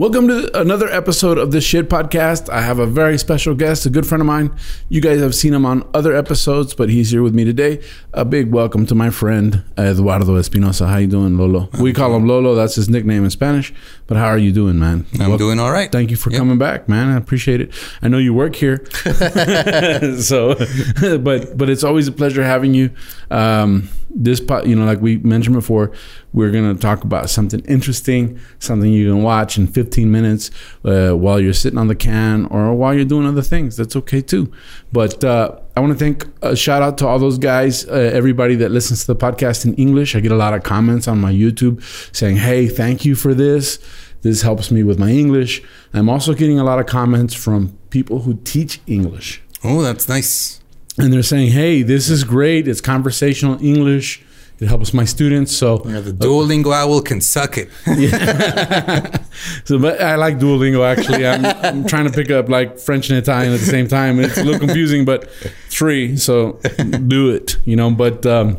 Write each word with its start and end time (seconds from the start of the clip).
Welcome 0.00 0.28
to 0.28 0.58
another 0.58 0.88
episode 0.88 1.36
of 1.36 1.50
the 1.50 1.60
Shit 1.60 1.90
Podcast. 1.90 2.48
I 2.48 2.62
have 2.62 2.78
a 2.78 2.86
very 2.86 3.18
special 3.18 3.54
guest, 3.54 3.84
a 3.84 3.90
good 3.90 4.06
friend 4.06 4.22
of 4.22 4.26
mine. 4.26 4.50
You 4.88 5.02
guys 5.02 5.20
have 5.20 5.34
seen 5.34 5.52
him 5.52 5.66
on 5.66 5.86
other 5.92 6.16
episodes, 6.16 6.72
but 6.72 6.88
he's 6.88 7.10
here 7.10 7.22
with 7.22 7.34
me 7.34 7.44
today. 7.44 7.82
A 8.14 8.24
big 8.24 8.50
welcome 8.50 8.86
to 8.86 8.94
my 8.94 9.10
friend 9.10 9.62
Eduardo 9.76 10.36
Espinosa. 10.36 10.86
How 10.86 10.96
you 10.96 11.06
doing, 11.06 11.36
Lolo? 11.36 11.68
we 11.78 11.92
call 11.92 12.16
him 12.16 12.26
Lolo. 12.26 12.54
That's 12.54 12.76
his 12.76 12.88
nickname 12.88 13.24
in 13.24 13.30
Spanish. 13.30 13.74
But 14.06 14.16
how 14.16 14.24
are 14.28 14.38
you 14.38 14.52
doing, 14.52 14.78
man? 14.78 15.04
I'm 15.20 15.28
Wel- 15.28 15.36
doing 15.38 15.60
all 15.60 15.70
right. 15.70 15.92
Thank 15.92 16.10
you 16.10 16.16
for 16.16 16.30
Yep. 16.30 16.38
coming 16.38 16.56
back, 16.56 16.88
man. 16.88 17.08
I 17.08 17.18
appreciate 17.18 17.60
it. 17.60 17.70
I 18.00 18.08
know 18.08 18.16
you 18.16 18.32
work 18.32 18.56
here, 18.56 18.82
so 20.18 20.54
but 21.18 21.58
but 21.58 21.68
it's 21.68 21.84
always 21.84 22.08
a 22.08 22.12
pleasure 22.12 22.42
having 22.42 22.72
you. 22.72 22.88
Um, 23.30 23.90
this 24.14 24.40
part, 24.40 24.66
you 24.66 24.74
know, 24.74 24.84
like 24.84 25.00
we 25.00 25.18
mentioned 25.18 25.54
before, 25.54 25.92
we're 26.32 26.50
gonna 26.50 26.74
talk 26.74 27.04
about 27.04 27.30
something 27.30 27.60
interesting, 27.60 28.38
something 28.58 28.92
you 28.92 29.12
can 29.12 29.22
watch 29.22 29.56
in 29.58 29.66
15 29.66 30.10
minutes 30.10 30.50
uh, 30.84 31.12
while 31.12 31.40
you're 31.40 31.52
sitting 31.52 31.78
on 31.78 31.88
the 31.88 31.94
can 31.94 32.46
or 32.46 32.74
while 32.74 32.94
you're 32.94 33.04
doing 33.04 33.26
other 33.26 33.42
things. 33.42 33.76
That's 33.76 33.96
okay 33.96 34.20
too. 34.20 34.52
But 34.92 35.22
uh, 35.24 35.58
I 35.76 35.80
want 35.80 35.92
to 35.92 35.98
thank 35.98 36.26
a 36.42 36.56
shout 36.56 36.82
out 36.82 36.98
to 36.98 37.06
all 37.06 37.18
those 37.18 37.38
guys, 37.38 37.86
uh, 37.86 37.92
everybody 37.92 38.54
that 38.56 38.70
listens 38.70 39.04
to 39.04 39.14
the 39.14 39.16
podcast 39.16 39.64
in 39.64 39.74
English. 39.74 40.14
I 40.16 40.20
get 40.20 40.32
a 40.32 40.36
lot 40.36 40.54
of 40.54 40.62
comments 40.62 41.08
on 41.08 41.20
my 41.20 41.32
YouTube 41.32 41.82
saying, 42.14 42.36
"Hey, 42.36 42.68
thank 42.68 43.04
you 43.04 43.14
for 43.14 43.34
this." 43.34 43.78
This 44.22 44.42
helps 44.42 44.70
me 44.70 44.82
with 44.82 44.98
my 44.98 45.10
English. 45.10 45.62
I'm 45.94 46.10
also 46.10 46.34
getting 46.34 46.58
a 46.58 46.64
lot 46.64 46.78
of 46.78 46.86
comments 46.86 47.32
from 47.32 47.78
people 47.88 48.20
who 48.20 48.34
teach 48.44 48.80
English. 48.86 49.42
Oh, 49.64 49.80
that's 49.80 50.08
nice. 50.08 50.59
And 50.98 51.12
they're 51.12 51.22
saying, 51.22 51.52
hey, 51.52 51.82
this 51.82 52.10
is 52.10 52.24
great. 52.24 52.68
It's 52.68 52.80
conversational 52.80 53.62
English. 53.64 54.22
It 54.58 54.68
helps 54.68 54.92
my 54.92 55.04
students. 55.06 55.56
So, 55.56 55.82
Yeah, 55.86 56.00
the 56.00 56.12
Duolingo 56.12 56.74
owl 56.74 57.00
can 57.00 57.22
suck 57.22 57.56
it. 57.56 57.70
so 59.64 59.78
but 59.78 60.02
I 60.02 60.16
like 60.16 60.38
Duolingo 60.38 60.84
actually. 60.84 61.26
I'm, 61.26 61.44
I'm 61.46 61.86
trying 61.86 62.04
to 62.04 62.12
pick 62.12 62.30
up 62.30 62.50
like 62.50 62.78
French 62.78 63.08
and 63.08 63.18
Italian 63.18 63.54
at 63.54 63.60
the 63.60 63.66
same 63.66 63.88
time. 63.88 64.20
It's 64.20 64.36
a 64.36 64.44
little 64.44 64.60
confusing, 64.60 65.06
but 65.06 65.30
free. 65.70 66.16
So 66.18 66.60
do 67.06 67.30
it, 67.30 67.56
you 67.64 67.74
know. 67.74 67.90
But 67.90 68.26
um, 68.26 68.58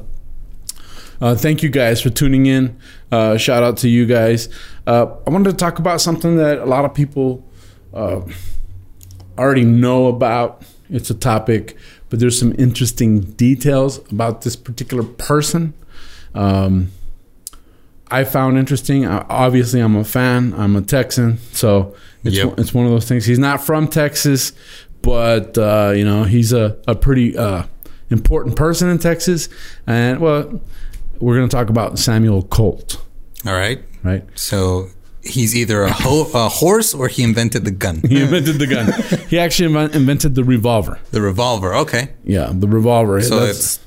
uh, 1.21 1.35
thank 1.35 1.61
you 1.61 1.69
guys 1.69 2.01
for 2.01 2.09
tuning 2.09 2.47
in. 2.47 2.79
Uh, 3.11 3.37
shout 3.37 3.61
out 3.61 3.77
to 3.77 3.87
you 3.87 4.07
guys. 4.07 4.49
Uh, 4.87 5.05
I 5.27 5.29
wanted 5.29 5.51
to 5.51 5.55
talk 5.55 5.77
about 5.77 6.01
something 6.01 6.37
that 6.37 6.57
a 6.57 6.65
lot 6.65 6.83
of 6.83 6.95
people 6.95 7.47
uh, 7.93 8.21
already 9.37 9.65
know 9.65 10.07
about. 10.07 10.63
It's 10.89 11.11
a 11.11 11.13
topic, 11.13 11.77
but 12.11 12.19
there's 12.19 12.37
some 12.37 12.53
interesting 12.59 13.21
details 13.21 13.97
about 14.11 14.43
this 14.43 14.55
particular 14.55 15.01
person. 15.03 15.73
Um, 16.35 16.91
I 18.09 18.23
found 18.25 18.57
interesting. 18.57 19.05
Uh, 19.05 19.25
obviously, 19.29 19.79
I'm 19.79 19.95
a 19.95 20.03
fan. 20.03 20.53
I'm 20.57 20.75
a 20.75 20.81
Texan, 20.81 21.39
so 21.53 21.95
it's 22.23 22.35
Yep. 22.35 22.45
one- 22.47 22.59
it's 22.59 22.73
one 22.73 22.85
of 22.85 22.91
those 22.91 23.05
things. 23.05 23.25
He's 23.25 23.39
not 23.39 23.65
from 23.65 23.87
Texas, 23.87 24.51
but 25.01 25.57
uh, 25.57 25.93
you 25.95 26.03
know 26.05 26.25
he's 26.25 26.51
a 26.53 26.75
a 26.87 26.93
pretty 26.95 27.37
uh, 27.37 27.63
important 28.09 28.55
person 28.57 28.89
in 28.89 28.97
Texas. 28.99 29.47
And 29.87 30.19
well, 30.19 30.61
we're 31.19 31.37
going 31.37 31.47
to 31.47 31.55
talk 31.55 31.69
about 31.69 31.97
Samuel 31.99 32.43
Colt, 32.43 32.97
All 33.45 33.53
right. 33.53 33.79
right? 34.03 34.23
So 34.35 34.89
he's 35.23 35.55
either 35.55 35.83
a, 35.83 35.91
ho- 35.91 36.29
a 36.33 36.49
horse 36.49 36.93
or 36.93 37.07
he 37.07 37.23
invented 37.23 37.63
the 37.65 37.71
gun, 37.71 38.01
He 38.07 38.21
invented 38.21 38.59
the 38.59 38.67
gun. 38.67 38.93
he 39.29 39.37
actually 39.39 39.69
inven- 39.73 39.93
invented 39.95 40.35
the 40.35 40.43
revolver. 40.43 40.99
the 41.11 41.21
revolver. 41.21 41.73
Okay. 41.75 42.09
Yeah, 42.23 42.51
the 42.53 42.67
revolver. 42.67 43.21
So 43.21 43.39
That's- 43.39 43.79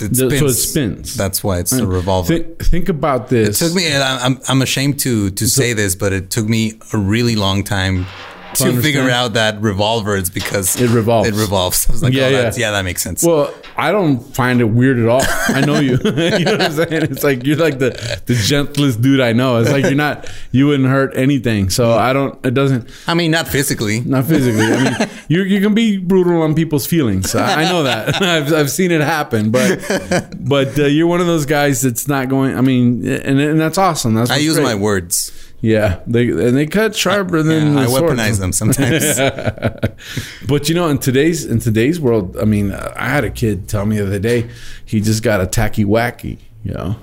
it's 0.00 0.18
it 0.18 0.28
the- 0.28 0.28
spins. 0.28 0.40
so 0.40 0.46
it 0.46 0.54
spins. 0.54 1.14
That's 1.16 1.44
why 1.44 1.58
it's 1.60 1.72
a 1.72 1.86
revolver. 1.86 2.26
Think, 2.34 2.64
think 2.64 2.88
about 2.88 3.28
this. 3.28 3.60
It 3.60 3.66
took 3.66 3.74
me. 3.76 3.86
and 3.86 4.02
I'm 4.02 4.40
I'm 4.48 4.60
ashamed 4.62 4.98
to 5.00 5.30
to 5.30 5.46
say 5.46 5.74
this, 5.74 5.94
but 5.94 6.12
it 6.12 6.28
took 6.30 6.48
me 6.48 6.72
a 6.92 6.98
really 6.98 7.36
long 7.36 7.62
time 7.62 8.06
to 8.54 8.64
understand. 8.64 8.82
figure 8.82 9.10
out 9.10 9.34
that 9.34 9.60
revolver 9.60 10.16
is 10.16 10.30
because 10.30 10.80
It 10.80 10.90
revolves. 10.90 11.28
It 11.28 11.34
revolves. 11.34 11.86
I 11.88 11.92
was 11.92 12.02
like, 12.02 12.12
Yeah, 12.12 12.26
oh, 12.26 12.28
yeah. 12.28 12.42
That's, 12.42 12.58
yeah, 12.58 12.70
that 12.72 12.84
makes 12.84 13.02
sense. 13.02 13.22
Well, 13.22 13.52
I 13.76 13.90
don't 13.90 14.20
find 14.34 14.60
it 14.60 14.64
weird 14.64 14.98
at 14.98 15.08
all. 15.08 15.22
I 15.48 15.62
know 15.64 15.80
you. 15.80 15.92
you 16.04 16.44
know 16.44 16.52
what 16.52 16.62
I'm 16.62 16.72
saying? 16.72 17.02
It's 17.04 17.24
like 17.24 17.44
you're 17.46 17.56
like 17.56 17.78
the 17.78 17.90
the 18.26 18.34
gentlest 18.34 19.00
dude 19.00 19.20
I 19.20 19.32
know. 19.32 19.56
It's 19.58 19.70
like 19.70 19.84
you're 19.84 19.94
not. 19.94 20.30
You 20.50 20.66
wouldn't 20.66 20.88
hurt 20.88 21.16
anything. 21.16 21.70
So 21.70 21.92
I 21.92 22.12
don't. 22.12 22.44
It 22.44 22.54
doesn't. 22.54 22.88
I 23.06 23.14
mean, 23.14 23.30
not 23.30 23.48
physically. 23.48 24.00
Not 24.00 24.24
physically. 24.26 24.66
I 24.66 24.84
mean, 24.84 25.10
you 25.28 25.42
you 25.42 25.60
can 25.60 25.74
be 25.74 25.96
brutal 25.96 26.42
on 26.42 26.54
people's 26.54 26.86
feelings. 26.86 27.34
I, 27.34 27.62
I 27.62 27.64
know 27.64 27.84
that. 27.84 28.20
I've 28.22 28.52
I've 28.52 28.70
seen 28.70 28.90
it 28.90 29.00
happen. 29.00 29.50
But 29.50 30.36
but 30.38 30.78
uh, 30.78 30.84
you're 30.84 31.06
one 31.06 31.20
of 31.20 31.26
those 31.26 31.46
guys 31.46 31.82
that's 31.82 32.08
not 32.08 32.28
going. 32.28 32.56
I 32.56 32.60
mean, 32.60 33.06
and 33.06 33.40
and 33.40 33.60
that's 33.60 33.78
awesome. 33.78 34.14
That's 34.14 34.30
I 34.30 34.36
use 34.36 34.56
great. 34.56 34.64
my 34.64 34.74
words. 34.74 35.32
Yeah, 35.64 36.00
they 36.08 36.28
and 36.28 36.56
they 36.56 36.66
cut 36.66 36.96
sharper 36.96 37.40
than 37.42 37.74
Yeah, 37.74 37.82
I 37.82 37.86
sword. 37.86 38.18
weaponize 38.18 38.40
them 38.40 38.52
sometimes. 38.52 39.16
But 40.48 40.68
you 40.68 40.74
know, 40.74 40.88
in 40.88 40.98
today's 40.98 41.44
in 41.44 41.60
today's 41.60 42.00
world, 42.00 42.36
I 42.36 42.44
mean, 42.44 42.72
uh, 42.72 42.92
I 42.96 43.08
had 43.08 43.24
a 43.24 43.30
kid 43.30 43.68
tell 43.68 43.86
me 43.86 43.96
the 43.98 44.06
other 44.06 44.18
day 44.18 44.50
he 44.84 45.00
just 45.00 45.22
got 45.22 45.40
a 45.40 45.46
tacky 45.46 45.84
wacky. 45.84 46.38
You 46.64 46.74
know, 46.74 46.96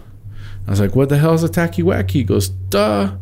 I 0.68 0.70
was 0.72 0.80
like, 0.82 0.94
"What 0.96 1.08
the 1.10 1.18
hell 1.18 1.34
is 1.34 1.44
a 1.44 1.50
tacky 1.50 1.84
wacky?" 1.84 2.12
He 2.12 2.24
goes, 2.24 2.50
"Duh." 2.50 3.16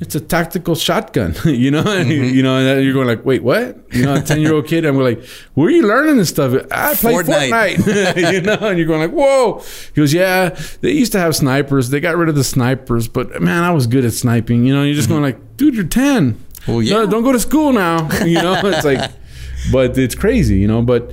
It's 0.00 0.14
a 0.16 0.20
tactical 0.20 0.74
shotgun, 0.74 1.34
you 1.44 1.70
know. 1.70 1.78
And 1.78 2.10
Mm-hmm. 2.10 2.34
You 2.34 2.42
know, 2.42 2.56
and 2.58 2.84
you're 2.84 2.92
going 2.92 3.06
like, 3.06 3.24
"Wait, 3.24 3.42
what?" 3.42 3.78
You 3.92 4.04
know, 4.04 4.14
a 4.14 4.20
ten 4.30 4.40
year 4.40 4.52
old 4.52 4.66
kid, 4.66 4.84
and 4.84 4.96
we're 4.96 5.04
like, 5.04 5.24
"Where 5.54 5.68
are 5.68 5.70
you 5.70 5.86
learning 5.86 6.16
this 6.16 6.28
stuff?" 6.30 6.52
I 6.70 6.94
play 6.94 7.14
Fortnite. 7.14 7.76
Fortnite, 7.76 8.32
you 8.32 8.40
know. 8.40 8.54
And 8.54 8.76
you're 8.78 8.88
going 8.88 9.00
like, 9.00 9.12
"Whoa!" 9.12 9.62
He 9.94 10.00
goes, 10.00 10.12
"Yeah, 10.12 10.48
they 10.80 10.90
used 10.90 11.12
to 11.12 11.18
have 11.20 11.34
snipers. 11.36 11.90
They 11.90 12.00
got 12.00 12.16
rid 12.16 12.28
of 12.28 12.34
the 12.34 12.44
snipers, 12.44 13.06
but 13.08 13.40
man, 13.40 13.62
I 13.62 13.70
was 13.70 13.86
good 13.86 14.04
at 14.04 14.12
sniping." 14.12 14.64
You 14.66 14.74
know, 14.74 14.82
you're 14.82 14.96
just 14.96 15.08
going 15.08 15.22
like, 15.22 15.56
"Dude, 15.56 15.74
you're 15.76 15.84
ten. 15.84 16.38
Well, 16.66 16.76
No, 16.78 16.82
yeah. 17.02 17.06
don't 17.06 17.22
go 17.22 17.32
to 17.32 17.40
school 17.40 17.72
now." 17.72 18.10
You 18.24 18.42
know, 18.42 18.60
it's 18.64 18.84
like, 18.84 19.10
but 19.72 19.96
it's 19.96 20.14
crazy, 20.16 20.58
you 20.58 20.66
know. 20.66 20.82
But 20.82 21.12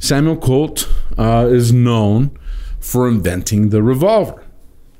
Samuel 0.00 0.36
Colt 0.36 0.86
uh, 1.16 1.48
is 1.50 1.72
known 1.72 2.30
for 2.78 3.08
inventing 3.08 3.70
the 3.70 3.82
revolver, 3.82 4.44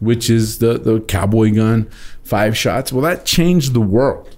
which 0.01 0.31
is 0.31 0.59
the 0.59 0.79
the 0.79 1.01
cowboy 1.01 1.55
gun, 1.55 1.89
five 2.23 2.57
shots. 2.57 2.93
Well, 2.93 3.03
that 3.03 3.25
changed 3.25 3.73
the 3.75 3.81
world 3.81 4.37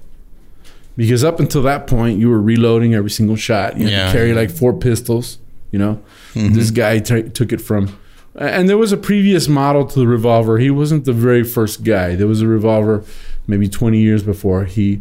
because 0.97 1.25
up 1.25 1.41
until 1.41 1.63
that 1.63 1.87
point, 1.87 2.19
you 2.19 2.29
were 2.29 2.41
reloading 2.41 2.95
every 2.95 3.11
single 3.11 3.37
shot. 3.37 3.77
You 3.79 3.85
had 3.85 3.93
Yeah. 3.93 4.07
to 4.07 4.13
carry 4.13 4.35
like 4.35 4.51
four 4.51 4.73
pistols. 4.73 5.39
You 5.73 5.79
know, 5.79 6.01
this 6.35 6.71
guy 6.73 6.99
t- 6.99 7.23
took 7.31 7.53
it 7.53 7.61
from. 7.61 7.97
And 8.35 8.69
there 8.69 8.79
was 8.79 8.91
a 8.93 8.97
previous 8.97 9.47
model 9.49 9.85
to 9.87 9.99
the 9.99 10.07
revolver. 10.07 10.59
He 10.59 10.71
wasn't 10.71 11.05
the 11.05 11.13
very 11.13 11.45
first 11.45 11.85
guy. 11.85 12.17
There 12.17 12.27
was 12.27 12.41
a 12.43 12.47
revolver 12.47 13.05
maybe 13.47 13.69
20 13.69 13.99
years 14.01 14.23
before 14.23 14.65
he 14.65 15.01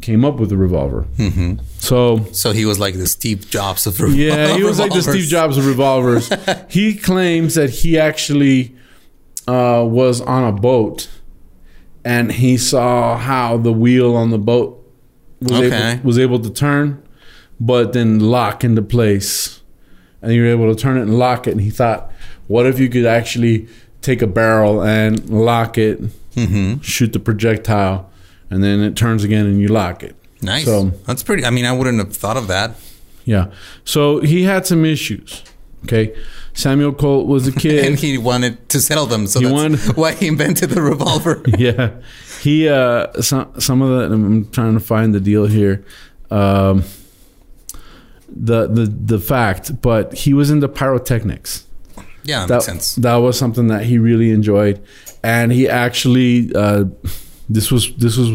came 0.00 0.24
up 0.24 0.38
with 0.40 0.48
the 0.48 0.56
revolver. 0.56 1.06
Mm-hmm. 1.18 1.54
So 1.78 2.26
So 2.32 2.52
he 2.52 2.64
was 2.64 2.78
like 2.80 2.94
the 2.94 3.06
Steve 3.06 3.48
Jobs 3.50 3.86
of 3.86 3.94
revol- 3.94 4.16
yeah, 4.16 4.56
he 4.56 4.62
was 4.64 4.78
like 4.80 4.92
the. 4.92 5.02
Steve 5.02 5.24
Jobs 5.26 5.56
of 5.58 5.66
revolvers. 5.66 6.30
he 6.68 6.94
claims 6.94 7.54
that 7.54 7.70
he 7.70 7.98
actually 7.98 8.74
uh, 9.48 9.84
was 9.88 10.20
on 10.20 10.44
a 10.44 10.52
boat 10.52 11.08
and 12.04 12.32
he 12.32 12.56
saw 12.56 13.16
how 13.16 13.56
the 13.56 13.72
wheel 13.72 14.14
on 14.16 14.30
the 14.30 14.38
boat 14.38 14.78
was, 15.40 15.52
Okay. 15.52 15.92
able, 15.92 16.02
was 16.04 16.18
able 16.18 16.38
to 16.40 16.50
turn, 16.50 17.02
but 17.60 17.92
then 17.92 18.18
lock 18.20 18.64
into 18.64 18.82
place. 18.82 19.60
And 20.20 20.32
you 20.32 20.42
were 20.42 20.48
able 20.48 20.72
to 20.74 20.80
turn 20.80 20.96
it 20.98 21.02
and 21.02 21.18
lock 21.18 21.46
it. 21.46 21.52
And 21.52 21.60
he 21.60 21.70
thought, 21.70 22.10
what 22.46 22.66
if 22.66 22.78
you 22.78 22.88
could 22.88 23.06
actually 23.06 23.68
take 24.02 24.22
a 24.22 24.26
barrel 24.26 24.82
and 24.82 25.28
lock 25.30 25.78
it, 25.78 26.00
Mm-hmm. 26.34 26.80
shoot 26.80 27.12
the 27.12 27.18
projectile, 27.20 28.08
and 28.48 28.64
then 28.64 28.80
it 28.80 28.96
turns 28.96 29.22
again 29.22 29.44
and 29.44 29.60
you 29.60 29.68
lock 29.68 30.02
it? 30.02 30.16
Nice. 30.40 30.64
So- 30.64 30.92
That's 31.06 31.22
pretty. 31.22 31.44
I 31.44 31.50
mean, 31.50 31.66
I 31.66 31.72
wouldn't 31.72 31.98
have 31.98 32.16
thought 32.16 32.38
of 32.38 32.46
that. 32.48 32.74
Yeah. 33.26 33.50
So 33.84 34.20
he 34.20 34.44
had 34.44 34.66
some 34.66 34.84
issues. 34.86 35.42
Okay. 35.84 36.14
Samuel 36.54 36.92
Colt 36.92 37.26
was 37.26 37.48
a 37.48 37.52
kid. 37.52 37.86
And 37.86 37.98
he 37.98 38.18
wanted 38.18 38.68
to 38.70 38.80
settle 38.80 39.06
them, 39.06 39.26
so 39.26 39.40
He 39.40 39.46
that's 39.46 39.54
wanted- 39.54 39.80
why 39.96 40.12
he 40.12 40.26
invented 40.28 40.70
the 40.70 40.82
revolver. 40.82 41.42
yeah. 41.58 41.90
He 42.42 42.68
uh 42.68 43.12
some 43.22 43.52
some 43.60 43.82
of 43.82 43.88
the 43.90 44.14
I'm 44.14 44.50
trying 44.50 44.74
to 44.74 44.80
find 44.80 45.14
the 45.14 45.20
deal 45.20 45.46
here. 45.46 45.84
Um 46.30 46.84
the 48.28 48.66
the 48.66 48.86
the 48.86 49.18
fact, 49.18 49.80
but 49.82 50.12
he 50.14 50.32
was 50.34 50.50
into 50.50 50.68
pyrotechnics. 50.68 51.66
Yeah, 52.24 52.40
that, 52.40 52.48
That 52.48 52.54
makes 52.54 52.64
sense. 52.66 52.94
that 52.96 53.16
was 53.16 53.36
something 53.38 53.66
that 53.68 53.84
he 53.84 53.98
really 53.98 54.30
enjoyed, 54.30 54.80
and 55.24 55.52
he 55.52 55.68
actually 55.68 56.52
uh, 56.54 56.84
this 57.48 57.70
was 57.72 57.92
this 57.96 58.16
was 58.16 58.30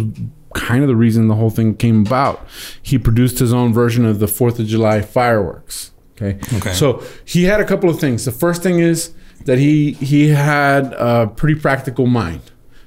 kind 0.54 0.82
of 0.84 0.88
the 0.90 0.96
reason 0.96 1.28
the 1.28 1.36
whole 1.36 1.50
thing 1.50 1.76
came 1.76 2.06
about. 2.06 2.46
He 2.82 2.98
produced 2.98 3.40
his 3.40 3.54
own 3.54 3.74
version 3.74 4.06
of 4.06 4.20
the 4.20 4.28
Fourth 4.28 4.60
of 4.60 4.68
July 4.68 5.02
fireworks. 5.02 5.92
Okay. 6.20 6.40
Okay. 6.58 6.74
So 6.74 7.04
he 7.26 7.44
had 7.44 7.60
a 7.62 7.66
couple 7.66 7.90
of 7.90 8.00
things. 8.00 8.26
The 8.26 8.32
first 8.32 8.64
thing 8.64 8.80
is 8.80 9.14
that 9.46 9.60
he 9.60 9.94
he 9.94 10.30
had 10.30 10.94
a 10.94 11.28
pretty 11.28 11.60
practical 11.60 12.08
mind. 12.08 12.42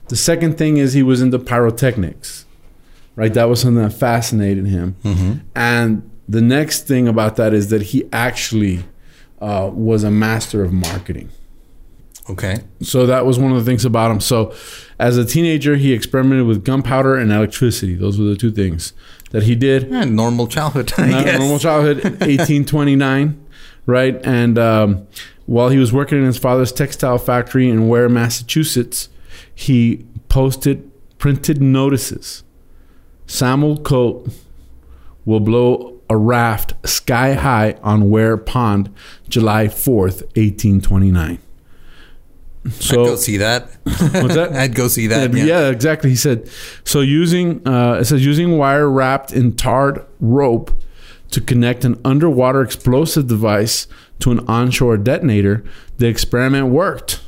The 0.09 0.17
second 0.17 0.59
thing 0.59 0.77
is 0.79 0.93
he 0.93 1.05
was 1.05 1.23
into 1.23 1.39
pyrotechnics, 1.39 2.45
right? 3.15 3.33
That 3.33 3.49
was 3.49 3.61
something 3.61 3.83
that 3.83 3.93
fascinated 3.93 4.67
him. 4.67 4.97
And 5.55 6.11
the 6.29 6.41
next 6.41 6.87
thing 6.89 7.07
about 7.07 7.37
that 7.37 7.55
is 7.55 7.69
that 7.71 7.83
he 7.83 8.05
actually 8.13 8.85
uh, 9.41 9.71
was 9.73 10.03
a 10.03 10.11
master 10.11 10.65
of 10.65 10.73
marketing. 10.73 11.31
Okay. 12.29 12.59
So 12.83 13.07
that 13.07 13.27
was 13.27 13.39
one 13.39 13.51
of 13.51 13.59
the 13.59 13.65
things 13.65 13.85
about 13.85 14.11
him. 14.11 14.21
So 14.21 14.55
as 14.99 15.17
a 15.17 15.25
teenager, 15.25 15.77
he 15.77 15.93
experimented 15.93 16.47
with 16.47 16.65
gunpowder 16.65 17.17
and 17.17 17.33
electricity. 17.33 17.95
Those 17.95 18.19
were 18.19 18.27
the 18.27 18.37
two 18.37 18.53
things 18.53 18.93
that 19.31 19.45
he 19.45 19.55
did. 19.55 19.91
Yeah, 19.91 20.05
normal 20.05 20.47
childhood. 20.47 20.93
Normal 20.99 21.59
childhood, 21.59 22.05
1829, 22.05 23.47
right? 23.87 24.21
And 24.25 24.59
um, 24.59 25.07
while 25.47 25.69
he 25.71 25.79
was 25.79 25.93
working 25.93 26.19
in 26.19 26.25
his 26.25 26.39
father's 26.39 26.73
textile 26.73 27.19
factory 27.19 27.69
in 27.69 27.89
Ware, 27.89 28.09
Massachusetts, 28.09 29.09
he 29.55 30.05
posted 30.29 30.91
printed 31.19 31.61
notices. 31.61 32.45
Samuel 33.27 33.79
Colt 33.79 34.29
will 35.25 35.41
blow 35.41 36.01
a 36.09 36.17
raft 36.17 36.75
sky 36.89 37.35
high 37.35 37.77
on 37.83 38.11
Ware 38.11 38.37
Pond, 38.37 38.93
July 39.29 39.67
4th, 39.67 40.23
1829. 40.35 41.39
So 42.69 43.03
I'd 43.03 43.07
go 43.07 43.17
see 43.17 43.37
that. 43.39 43.71
What's 43.85 44.35
that? 44.35 44.53
I'd 44.55 44.75
go 44.75 44.89
see 44.89 45.07
that. 45.07 45.33
yeah, 45.33 45.45
Yeah. 45.45 45.69
exactly. 45.69 46.11
He 46.11 46.17
said, 46.17 46.49
so 46.85 47.01
using 47.01 47.67
uh, 47.67 47.95
it 47.95 48.05
says 48.05 48.25
using 48.25 48.59
wire 48.59 48.89
wrapped 48.89 49.33
in 49.33 49.53
tarred 49.57 50.05
rope 50.21 50.71
to 51.31 51.41
connect 51.41 51.85
an 51.85 51.99
underwater 52.05 52.61
explosive 52.61 53.29
device 53.29 53.87
to 54.19 54.31
an 54.31 54.41
onshore 54.41 54.99
detonator, 54.99 55.65
the 55.99 56.07
experiment 56.07 56.67
worked. 56.69 57.23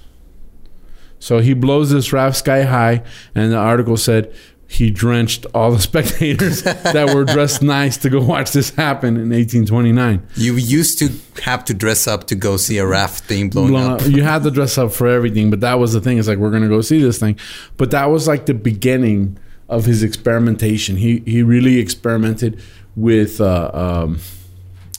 So 1.18 1.38
he 1.38 1.54
blows 1.54 1.90
this 1.90 2.12
raft 2.12 2.36
sky 2.36 2.64
high, 2.64 3.02
and 3.34 3.52
the 3.52 3.56
article 3.56 3.96
said 3.96 4.34
he 4.72 4.90
drenched 4.90 5.44
all 5.54 5.70
the 5.70 5.78
spectators 5.90 6.62
that 6.62 7.14
were 7.14 7.24
dressed 7.24 7.60
nice 7.62 7.98
to 7.98 8.08
go 8.08 8.22
watch 8.22 8.52
this 8.52 8.70
happen 8.70 9.16
in 9.16 9.28
1829. 9.28 10.26
You 10.34 10.54
used 10.54 10.98
to 11.00 11.10
have 11.42 11.64
to 11.66 11.74
dress 11.74 12.06
up 12.06 12.26
to 12.28 12.34
go 12.34 12.56
see 12.56 12.78
a 12.78 12.86
raft 12.86 13.24
thing 13.24 13.50
blowing 13.50 13.72
blown 13.72 13.90
up. 13.92 14.00
up. 14.00 14.08
You 14.08 14.22
had 14.22 14.42
to 14.44 14.50
dress 14.50 14.78
up 14.78 14.92
for 14.92 15.06
everything, 15.08 15.50
but 15.50 15.60
that 15.60 15.78
was 15.78 15.92
the 15.92 16.00
thing. 16.00 16.18
It's 16.18 16.26
like 16.26 16.38
we're 16.38 16.50
gonna 16.50 16.68
go 16.68 16.80
see 16.80 17.02
this 17.02 17.18
thing, 17.18 17.38
but 17.76 17.90
that 17.90 18.06
was 18.06 18.26
like 18.26 18.46
the 18.46 18.54
beginning 18.54 19.38
of 19.68 19.84
his 19.84 20.02
experimentation. 20.02 20.96
He 20.96 21.22
he 21.26 21.42
really 21.42 21.78
experimented 21.78 22.60
with 22.96 23.40
uh, 23.40 23.70
um, 23.74 24.20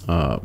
uh, 0.08 0.40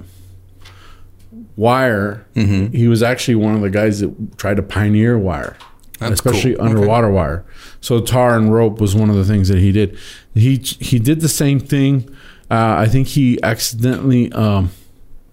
wire. 1.56 2.26
He 2.72 2.88
was 2.88 3.02
actually 3.02 3.34
one 3.34 3.54
of 3.54 3.60
the 3.60 3.70
guys 3.70 4.00
that 4.00 4.38
tried 4.38 4.56
to 4.56 4.62
pioneer 4.62 5.18
wire, 5.18 5.56
That's 5.98 6.14
especially 6.14 6.54
cool. 6.54 6.64
Okay. 6.64 6.70
underwater 6.70 7.10
wire. 7.10 7.44
So 7.80 8.00
tar 8.00 8.36
and 8.36 8.52
rope 8.52 8.80
was 8.80 8.94
one 8.94 9.10
of 9.10 9.16
the 9.16 9.24
things 9.24 9.48
that 9.48 9.58
he 9.58 9.72
did. 9.72 9.98
He 10.34 10.56
he 10.56 10.98
did 10.98 11.20
the 11.20 11.28
same 11.28 11.60
thing. 11.60 12.08
Uh, 12.50 12.76
I 12.78 12.86
think 12.86 13.08
he 13.08 13.38
accidentally 13.42 14.32
um, 14.32 14.70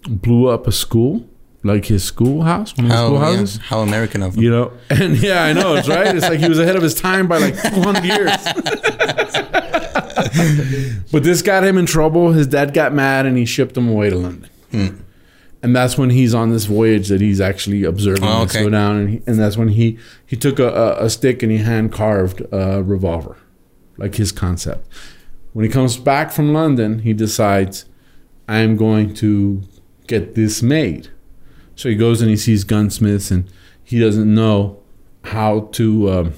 blew 0.07 0.47
up 0.47 0.67
a 0.67 0.71
school, 0.71 1.27
like 1.63 1.85
his 1.85 2.03
schoolhouse, 2.03 2.75
one 2.75 2.87
of 2.87 2.91
How, 2.91 3.31
yeah, 3.31 3.45
how 3.61 3.79
American 3.79 4.21
of 4.21 4.35
him. 4.35 4.43
You 4.43 4.51
know, 4.51 4.71
and 4.89 5.17
yeah, 5.17 5.43
I 5.43 5.53
know 5.53 5.75
it's 5.75 5.87
right. 5.87 6.15
It's 6.15 6.27
like 6.27 6.39
he 6.39 6.49
was 6.49 6.59
ahead 6.59 6.75
of 6.75 6.83
his 6.83 6.95
time 6.95 7.27
by 7.27 7.37
like 7.37 7.61
200 7.61 8.03
years. 8.03 8.31
but 11.11 11.23
this 11.23 11.41
got 11.41 11.63
him 11.63 11.77
in 11.77 11.85
trouble. 11.85 12.33
His 12.33 12.47
dad 12.47 12.73
got 12.73 12.93
mad 12.93 13.25
and 13.25 13.37
he 13.37 13.45
shipped 13.45 13.77
him 13.77 13.87
away 13.87 14.09
to 14.09 14.17
London. 14.17 14.49
And 15.65 15.75
that's 15.75 15.97
when 15.97 16.11
he's 16.11 16.35
on 16.35 16.51
this 16.51 16.65
voyage 16.65 17.07
that 17.07 17.21
he's 17.21 17.41
actually 17.41 17.85
observing 17.85 18.23
Oh, 18.23 18.43
okay. 18.43 18.61
go 18.61 18.69
down. 18.69 18.97
And, 18.97 19.09
he, 19.09 19.21
and 19.25 19.39
that's 19.39 19.57
when 19.57 19.69
he, 19.69 19.97
he 20.23 20.35
took 20.35 20.59
a, 20.59 20.67
a, 20.67 21.05
a 21.05 21.09
stick 21.09 21.41
and 21.41 21.51
he 21.51 21.57
hand 21.57 21.91
carved 21.91 22.41
a 22.51 22.83
revolver, 22.83 23.35
like 23.97 24.13
his 24.13 24.31
concept. 24.31 24.87
When 25.53 25.65
he 25.65 25.71
comes 25.71 25.97
back 25.97 26.31
from 26.31 26.53
London, 26.53 26.99
he 26.99 27.13
decides, 27.13 27.85
I'm 28.47 28.77
going 28.77 29.15
to 29.15 29.63
get 30.05 30.35
this 30.35 30.61
made. 30.61 31.09
So 31.75 31.89
he 31.89 31.95
goes 31.95 32.21
and 32.21 32.29
he 32.29 32.37
sees 32.37 32.63
gunsmiths, 32.63 33.31
and 33.31 33.49
he 33.83 33.99
doesn't 33.99 34.31
know 34.31 34.83
how 35.23 35.61
to 35.71 36.11
um, 36.11 36.33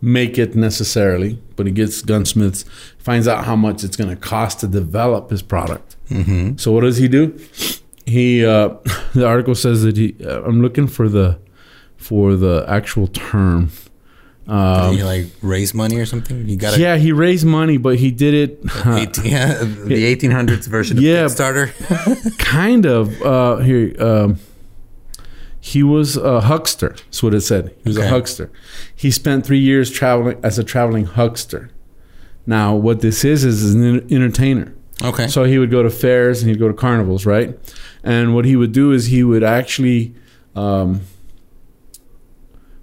make 0.00 0.36
it 0.36 0.56
necessarily. 0.56 1.40
But 1.54 1.66
he 1.66 1.72
gets 1.72 2.02
gunsmiths, 2.02 2.64
finds 2.98 3.28
out 3.28 3.44
how 3.44 3.54
much 3.54 3.84
it's 3.84 3.96
going 3.96 4.10
to 4.10 4.16
cost 4.16 4.58
to 4.60 4.66
develop 4.66 5.30
his 5.30 5.42
product. 5.42 5.94
Mm-hmm. 6.08 6.56
So 6.56 6.72
what 6.72 6.82
does 6.82 6.96
he 6.96 7.08
do? 7.08 7.38
He 8.06 8.44
uh, 8.44 8.68
the 9.14 9.26
article 9.26 9.54
says 9.54 9.82
that 9.82 9.96
he. 9.96 10.16
Uh, 10.24 10.42
I'm 10.42 10.62
looking 10.62 10.86
for 10.86 11.08
the 11.08 11.38
for 11.96 12.34
the 12.36 12.64
actual 12.68 13.06
term. 13.08 13.70
Um, 14.46 14.94
you 14.94 15.04
like 15.04 15.26
raise 15.42 15.74
money 15.74 15.96
or 15.96 16.06
something? 16.06 16.48
You 16.48 16.56
got 16.56 16.78
yeah, 16.78 16.96
he 16.96 17.12
raised 17.12 17.44
money, 17.44 17.76
but 17.76 17.96
he 17.98 18.10
did 18.10 18.32
it. 18.32 18.58
yeah, 19.22 19.58
the 19.58 20.16
1800s 20.16 20.66
version 20.66 20.96
of 20.96 21.02
Yeah. 21.04 21.24
Kickstarter. 21.26 22.38
kind 22.38 22.86
of 22.86 23.20
uh 23.20 23.56
here 23.58 23.94
um 24.02 24.38
he 25.60 25.82
was 25.82 26.16
a 26.16 26.40
huckster 26.42 26.90
that's 26.90 27.22
what 27.22 27.34
it 27.34 27.42
said 27.42 27.74
he 27.82 27.88
was 27.90 27.98
a 27.98 28.08
huckster 28.08 28.50
he 28.94 29.10
spent 29.10 29.44
three 29.44 29.58
years 29.58 29.90
traveling 29.90 30.38
as 30.42 30.58
a 30.58 30.64
traveling 30.64 31.04
huckster 31.04 31.70
now 32.46 32.74
what 32.74 33.00
this 33.00 33.24
is 33.24 33.44
is 33.44 33.74
an 33.74 34.10
entertainer 34.10 34.72
okay. 35.02 35.28
so 35.28 35.44
he 35.44 35.58
would 35.58 35.70
go 35.70 35.82
to 35.82 35.90
fairs 35.90 36.42
and 36.42 36.50
he'd 36.50 36.58
go 36.58 36.68
to 36.68 36.74
carnivals 36.74 37.24
right 37.26 37.58
and 38.02 38.34
what 38.34 38.44
he 38.44 38.56
would 38.56 38.72
do 38.72 38.92
is 38.92 39.06
he 39.06 39.22
would 39.24 39.42
actually 39.44 40.14
um 40.56 41.00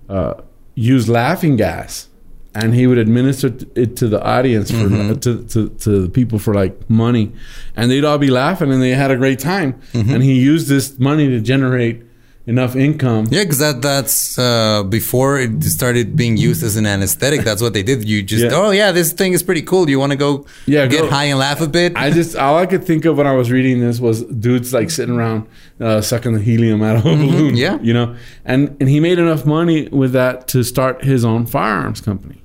uh 0.10 0.34
use 0.76 1.10
laughing 1.10 1.56
gas 1.56 2.08
and 2.54 2.74
he 2.74 2.88
would 2.88 2.98
administer 2.98 3.48
it 3.76 3.98
to 3.98 4.08
the 4.08 4.22
audience 4.24 4.72
for 4.72 4.88
Mhm. 4.88 5.20
to, 5.22 5.44
to 5.46 5.70
to 5.70 6.02
the 6.04 6.10
people 6.10 6.40
for 6.40 6.54
like 6.54 6.90
money 6.90 7.32
and 7.76 7.90
they'd 7.92 8.06
all 8.06 8.18
be 8.18 8.30
laughing 8.30 8.72
and 8.72 8.82
they 8.82 8.92
had 8.92 9.12
a 9.12 9.18
great 9.18 9.40
time 9.40 9.74
Mm-hmm. 9.94 10.14
and 10.14 10.24
he 10.24 10.34
used 10.40 10.68
this 10.70 10.98
money 11.00 11.28
to 11.28 11.40
generate 11.42 12.04
enough 12.47 12.75
income 12.75 13.25
Yeah, 13.31 13.44
because 13.44 13.57
that 13.57 13.81
that's 13.81 14.38
uh, 14.38 14.83
before 14.83 15.39
it 15.39 15.63
started 15.63 16.15
being 16.15 16.38
used 16.38 16.62
as 16.63 16.75
an 16.75 16.86
anesthetic. 16.86 17.42
That's 17.42 17.62
what 17.62 17.74
they 17.74 17.81
did. 17.81 18.07
You 18.07 18.21
just 18.21 18.44
Yeah. 18.44 18.51
oh 18.53 18.69
yeah, 18.71 18.92
this 18.92 19.12
thing 19.13 19.33
is 19.33 19.42
pretty 19.42 19.63
cool. 19.63 19.86
Do 19.86 19.92
you 19.92 20.00
want 20.00 20.12
to 20.12 20.18
go 20.18 20.45
Yeah, 20.68 20.86
get 20.86 21.01
go. 21.01 21.09
high 21.09 21.25
and 21.25 21.39
laugh 21.39 21.59
a 21.62 21.68
bit? 21.68 21.94
I 21.95 22.12
just 22.12 22.36
all 22.36 22.57
I 22.57 22.68
could 22.68 22.83
think 22.85 23.06
of 23.06 23.18
when 23.18 23.25
I 23.28 23.33
was 23.33 23.49
reading 23.49 23.80
this 23.80 23.99
was 23.99 24.23
dudes 24.25 24.73
like 24.73 24.92
sitting 24.92 25.16
around 25.16 25.47
uh, 25.80 26.02
sucking 26.02 26.33
the 26.33 26.40
helium 26.42 26.83
out 26.83 26.97
of 26.97 27.06
a 27.06 27.16
balloon. 27.16 27.56
yeah. 27.57 27.80
you 27.81 27.94
know, 27.94 28.16
and 28.45 28.78
and 28.80 28.90
he 28.90 28.99
made 28.99 29.18
enough 29.18 29.45
money 29.45 29.87
with 29.90 30.11
that 30.14 30.47
to 30.49 30.64
start 30.64 31.04
his 31.04 31.25
own 31.25 31.47
firearms 31.47 31.99
company, 32.02 32.44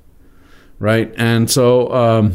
right? 0.79 1.13
And 1.15 1.49
so 1.49 1.93
um, 1.93 2.33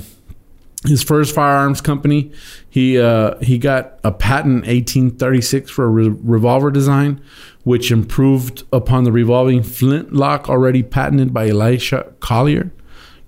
his 0.86 1.02
first 1.02 1.34
firearms 1.34 1.80
company, 1.80 2.32
he 2.68 2.98
uh, 2.98 3.38
he 3.38 3.58
got 3.58 3.98
a 4.04 4.12
patent 4.12 4.64
in 4.64 4.76
1836 4.76 5.70
for 5.70 5.84
a 5.84 5.88
re- 5.88 6.08
revolver 6.08 6.70
design, 6.70 7.20
which 7.64 7.90
improved 7.90 8.64
upon 8.72 9.04
the 9.04 9.12
revolving 9.12 9.62
flintlock 9.62 10.48
already 10.48 10.82
patented 10.82 11.32
by 11.34 11.48
Elisha 11.48 12.12
Collier 12.20 12.72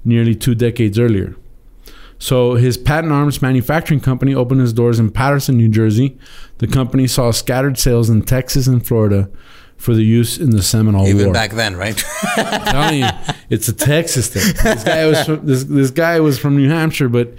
nearly 0.04 0.34
two 0.34 0.54
decades 0.54 0.98
earlier. 0.98 1.36
So 2.18 2.54
his 2.54 2.76
patent 2.76 3.12
arms 3.12 3.40
manufacturing 3.40 4.00
company 4.00 4.34
opened 4.34 4.60
its 4.60 4.72
doors 4.72 4.98
in 4.98 5.10
Paterson, 5.10 5.56
New 5.56 5.68
Jersey. 5.68 6.18
The 6.58 6.66
company 6.66 7.06
saw 7.06 7.30
scattered 7.30 7.78
sales 7.78 8.10
in 8.10 8.22
Texas 8.22 8.66
and 8.66 8.84
Florida 8.84 9.30
for 9.78 9.94
the 9.94 10.02
use 10.02 10.38
in 10.38 10.50
the 10.50 10.62
Seminole 10.62 11.06
Even 11.06 11.26
War. 11.26 11.32
back 11.32 11.52
then, 11.52 11.76
right? 11.76 12.04
I'm 12.36 12.64
telling 12.64 13.00
you, 13.00 13.08
it's 13.48 13.68
a 13.68 13.72
Texas 13.72 14.28
thing. 14.28 14.42
This 14.62 14.84
guy 14.84 15.06
was 15.06 15.24
from, 15.24 15.46
this, 15.46 15.64
this 15.64 15.90
guy 15.90 16.20
was 16.20 16.38
from 16.38 16.56
New 16.56 16.68
Hampshire, 16.68 17.08
but 17.08 17.38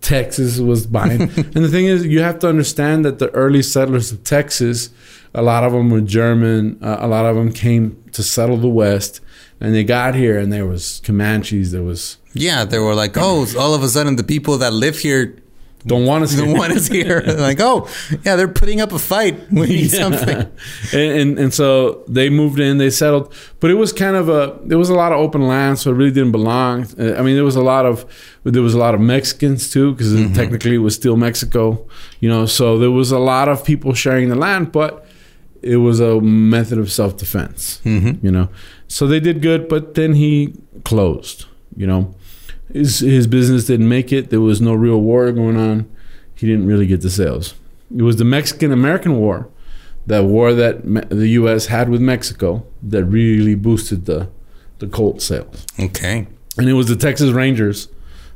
Texas 0.00 0.58
was 0.58 0.86
buying. 0.86 1.22
and 1.22 1.54
the 1.54 1.68
thing 1.68 1.86
is, 1.86 2.04
you 2.04 2.20
have 2.20 2.40
to 2.40 2.48
understand 2.48 3.04
that 3.04 3.20
the 3.20 3.30
early 3.30 3.62
settlers 3.62 4.12
of 4.12 4.24
Texas, 4.24 4.90
a 5.32 5.40
lot 5.40 5.64
of 5.64 5.72
them 5.72 5.88
were 5.88 6.00
German. 6.00 6.78
Uh, 6.82 6.98
a 7.00 7.06
lot 7.06 7.24
of 7.26 7.36
them 7.36 7.52
came 7.52 8.02
to 8.12 8.22
settle 8.22 8.56
the 8.56 8.68
West, 8.68 9.20
and 9.60 9.74
they 9.74 9.84
got 9.84 10.14
here, 10.14 10.36
and 10.36 10.52
there 10.52 10.66
was 10.66 11.00
Comanches. 11.04 11.70
There 11.70 11.82
was 11.82 12.18
yeah, 12.34 12.64
they 12.64 12.78
were 12.78 12.94
like, 12.94 13.16
oh, 13.16 13.46
all 13.58 13.74
of 13.74 13.82
a 13.82 13.88
sudden 13.88 14.16
the 14.16 14.24
people 14.24 14.58
that 14.58 14.72
live 14.72 14.98
here 14.98 15.36
don't 15.88 16.06
want 16.06 16.20
to 16.24 16.28
see 16.28 16.36
don't 16.44 16.56
want 16.56 16.72
us 16.72 16.86
here. 16.86 17.20
like, 17.48 17.60
oh, 17.60 17.88
yeah, 18.24 18.36
they're 18.36 18.46
putting 18.62 18.80
up 18.80 18.92
a 18.92 18.98
fight. 18.98 19.34
We 19.50 19.66
need 19.66 19.90
something. 19.90 20.38
and, 20.92 21.10
and 21.20 21.38
and 21.42 21.50
so 21.54 22.04
they 22.16 22.28
moved 22.30 22.58
in, 22.60 22.78
they 22.78 22.90
settled, 22.90 23.26
but 23.60 23.70
it 23.70 23.74
was 23.74 23.92
kind 23.92 24.16
of 24.16 24.28
a 24.28 24.58
there 24.68 24.78
was 24.78 24.90
a 24.90 24.94
lot 25.02 25.10
of 25.12 25.18
open 25.18 25.42
land, 25.48 25.78
so 25.80 25.90
it 25.90 25.94
really 25.94 26.12
didn't 26.18 26.32
belong. 26.32 26.86
Uh, 26.98 27.14
I 27.18 27.22
mean, 27.24 27.34
there 27.34 27.44
was 27.52 27.56
a 27.56 27.66
lot 27.74 27.84
of 27.86 28.04
there 28.44 28.62
was 28.62 28.74
a 28.74 28.78
lot 28.86 28.94
of 28.94 29.00
Mexicans 29.00 29.70
too, 29.70 29.92
because 29.92 30.12
technically 30.40 30.74
it 30.76 30.84
was 30.88 30.94
still 30.94 31.16
Mexico, 31.16 31.86
you 32.20 32.28
know. 32.32 32.46
So 32.46 32.78
there 32.78 32.92
was 33.00 33.10
a 33.12 33.18
lot 33.18 33.48
of 33.48 33.64
people 33.64 33.92
sharing 33.94 34.28
the 34.28 34.36
land, 34.46 34.70
but 34.72 35.04
it 35.62 35.78
was 35.78 35.98
a 36.00 36.20
method 36.20 36.78
of 36.78 36.88
self 36.90 37.16
defense, 37.16 37.80
Mhm. 37.84 38.22
you 38.22 38.30
know. 38.30 38.48
So 38.86 39.06
they 39.06 39.20
did 39.20 39.42
good, 39.42 39.68
but 39.68 39.94
then 39.94 40.14
he 40.14 40.54
closed, 40.84 41.44
you 41.76 41.86
know. 41.86 42.14
His 42.72 42.98
his 43.00 43.26
business 43.26 43.66
didn't 43.66 43.88
make 43.88 44.12
it. 44.12 44.30
There 44.30 44.40
was 44.40 44.60
no 44.60 44.74
real 44.74 45.00
war 45.00 45.30
going 45.32 45.56
on. 45.56 45.88
He 46.34 46.46
didn't 46.46 46.66
really 46.66 46.86
get 46.86 47.00
the 47.00 47.10
sales. 47.10 47.54
it 47.96 48.02
was 48.02 48.16
the 48.16 48.24
Mexican 48.24 48.70
American 48.72 49.16
War, 49.16 49.48
that 50.06 50.24
war 50.24 50.52
that 50.54 50.84
Me- 50.84 51.02
the 51.08 51.28
U.S. 51.40 51.66
had 51.66 51.88
with 51.88 52.00
Mexico, 52.00 52.64
that 52.82 53.04
really 53.04 53.54
boosted 53.54 54.04
the 54.04 54.28
the 54.78 54.86
Colt 54.86 55.20
sales. 55.22 55.66
Okay. 55.80 56.26
And 56.58 56.68
it 56.68 56.74
was 56.74 56.88
the 56.88 56.96
Texas 56.96 57.30
Rangers 57.30 57.88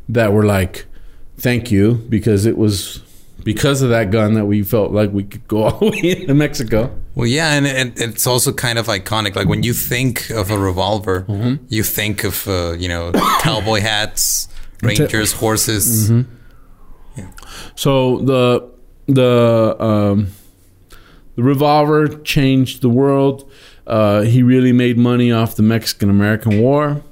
that 0.08 0.32
were 0.32 0.44
like, 0.44 0.86
"Thank 1.36 1.70
you," 1.70 1.94
because 2.08 2.46
it 2.46 2.56
was 2.56 3.02
because 3.44 3.82
of 3.82 3.90
that 3.90 4.10
gun 4.10 4.34
that 4.34 4.46
we 4.46 4.62
felt 4.62 4.92
like 4.92 5.12
we 5.12 5.24
could 5.24 5.46
go 5.48 5.64
all 5.64 5.78
the 5.78 5.90
way 5.90 6.20
into 6.20 6.34
Mexico. 6.34 6.90
Well, 7.14 7.26
yeah, 7.26 7.52
and, 7.52 7.66
and 7.66 7.92
it's 8.00 8.26
also 8.26 8.52
kind 8.52 8.78
of 8.78 8.86
iconic. 8.86 9.36
Like 9.36 9.46
when 9.48 9.62
you 9.62 9.74
think 9.74 10.30
of 10.30 10.50
a 10.50 10.58
revolver, 10.58 11.22
Mm-hmm. 11.28 11.64
you 11.68 11.82
think 11.82 12.24
of 12.24 12.48
uh, 12.48 12.72
you 12.78 12.88
know 12.88 13.12
cowboy 13.40 13.80
hats, 13.90 14.48
rangers, 14.82 15.32
horses. 15.32 16.10
Mm-hmm. 16.10 17.22
So 17.74 18.18
the 18.20 18.68
the 19.06 19.76
um, 19.78 20.28
the 21.36 21.42
revolver 21.42 22.08
changed 22.08 22.80
the 22.82 22.88
world. 22.88 23.50
Uh, 23.86 24.22
he 24.22 24.42
really 24.42 24.72
made 24.72 24.96
money 24.96 25.32
off 25.32 25.56
the 25.56 25.62
Mexican 25.62 26.08
American 26.08 26.60
War, 26.60 27.02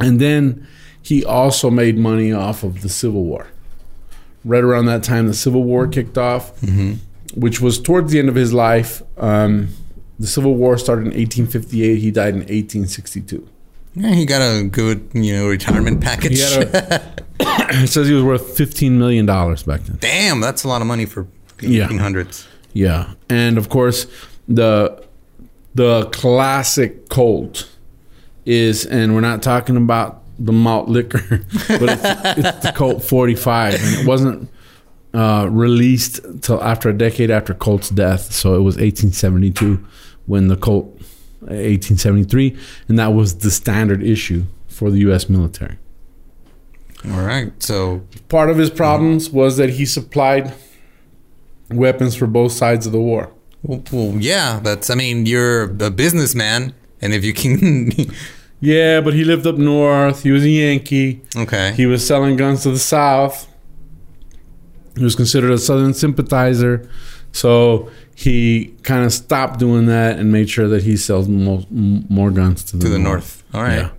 and 0.00 0.20
then 0.20 0.66
he 1.02 1.24
also 1.24 1.70
made 1.70 1.96
money 1.98 2.32
off 2.32 2.62
of 2.64 2.82
the 2.82 2.88
Civil 2.88 3.24
War. 3.24 3.46
Right 4.44 4.64
around 4.64 4.86
that 4.86 5.02
time, 5.02 5.26
the 5.26 5.34
Civil 5.34 5.62
War 5.64 5.86
kicked 5.86 6.16
off, 6.18 6.52
which 7.34 7.60
was 7.60 7.80
towards 7.80 8.12
the 8.12 8.18
end 8.18 8.28
of 8.28 8.34
his 8.34 8.52
life. 8.52 9.02
Um, 9.16 9.68
the 10.18 10.26
Civil 10.26 10.54
War 10.54 10.76
started 10.78 11.02
in 11.02 11.12
1858. 11.12 11.98
He 11.98 12.10
died 12.10 12.34
in 12.34 12.40
1862. 12.40 13.48
Yeah, 13.94 14.12
he 14.14 14.26
got 14.26 14.40
a 14.42 14.64
good 14.64 15.08
you 15.14 15.32
know 15.34 15.48
retirement 15.48 16.00
package. 16.00 16.40
A, 16.40 17.02
it 17.40 17.88
says 17.88 18.06
he 18.08 18.14
was 18.14 18.22
worth 18.22 18.56
15 18.56 18.98
million 18.98 19.26
dollars 19.26 19.62
back 19.62 19.82
then. 19.82 19.96
Damn, 20.00 20.40
that's 20.40 20.64
a 20.64 20.68
lot 20.68 20.80
of 20.80 20.86
money 20.86 21.04
for 21.06 21.26
Yeah. 21.60 21.88
1800s. 21.88 22.46
Yeah, 22.72 23.14
and 23.28 23.58
of 23.58 23.68
course 23.68 24.06
the 24.46 25.04
the 25.74 26.06
classic 26.12 27.08
Colt 27.08 27.68
is, 28.44 28.84
and 28.86 29.14
we're 29.14 29.20
not 29.20 29.42
talking 29.42 29.76
about 29.76 30.22
the 30.38 30.52
malt 30.52 30.88
liquor, 30.88 31.20
but 31.68 31.82
it's, 31.82 32.02
it's 32.48 32.58
the 32.64 32.72
Colt 32.74 33.02
45, 33.02 33.74
and 33.74 33.94
it 34.00 34.06
wasn't 34.06 34.48
uh, 35.18 35.46
released 35.50 36.20
till 36.42 36.62
after 36.62 36.88
a 36.88 36.92
decade 37.06 37.30
after 37.30 37.54
Colt's 37.54 37.90
death. 37.90 38.32
So 38.32 38.54
it 38.54 38.62
was 38.62 38.76
1872 38.76 39.84
when 40.26 40.48
the 40.48 40.56
Colt, 40.56 40.84
1873, 41.40 42.56
and 42.88 42.98
that 42.98 43.12
was 43.14 43.38
the 43.38 43.50
standard 43.50 44.02
issue 44.02 44.44
for 44.68 44.90
the 44.90 44.98
U.S. 45.08 45.28
military. 45.28 45.76
All 47.12 47.22
right, 47.24 47.52
so 47.62 48.02
Part 48.28 48.50
of 48.50 48.58
his 48.58 48.70
problems 48.70 49.30
was 49.30 49.56
that 49.56 49.70
he 49.70 49.86
supplied 49.86 50.52
weapons 51.70 52.14
for 52.16 52.26
both 52.26 52.52
sides 52.52 52.86
of 52.86 52.92
the 52.92 53.00
war. 53.00 53.30
well, 53.62 53.82
well, 53.92 54.14
yeah, 54.18 54.60
that's. 54.62 54.90
I 54.90 54.94
mean, 54.94 55.24
you're 55.26 55.62
a 55.84 55.90
businessman, 55.90 56.74
and 57.00 57.14
if 57.14 57.24
you 57.24 57.32
can, 57.32 57.90
Yeah, 58.60 59.00
but 59.00 59.14
he 59.14 59.22
lived 59.24 59.46
up 59.46 59.56
north. 59.56 60.24
He 60.24 60.32
was 60.32 60.42
a 60.42 60.48
Yankee. 60.50 61.20
okay, 61.36 61.72
He 61.76 61.86
was 61.86 62.04
selling 62.06 62.36
guns 62.36 62.64
to 62.64 62.70
the 62.72 62.78
South. 62.78 63.46
He 64.98 65.04
was 65.04 65.14
considered 65.14 65.50
a 65.50 65.58
Southern 65.58 65.94
sympathizer. 65.94 66.88
So 67.32 67.90
he 68.14 68.74
kind 68.82 69.04
of 69.04 69.12
stopped 69.12 69.58
doing 69.58 69.86
that 69.86 70.18
and 70.18 70.32
made 70.32 70.50
sure 70.50 70.68
that 70.68 70.82
he 70.82 70.96
sells 70.96 71.28
mo- 71.28 71.66
more 71.70 72.30
guns 72.30 72.64
to 72.64 72.76
the, 72.76 72.84
to 72.84 72.90
the 72.90 72.98
north. 72.98 73.42
All 73.54 73.62
right. 73.62 73.78
Yeah. 73.78 73.90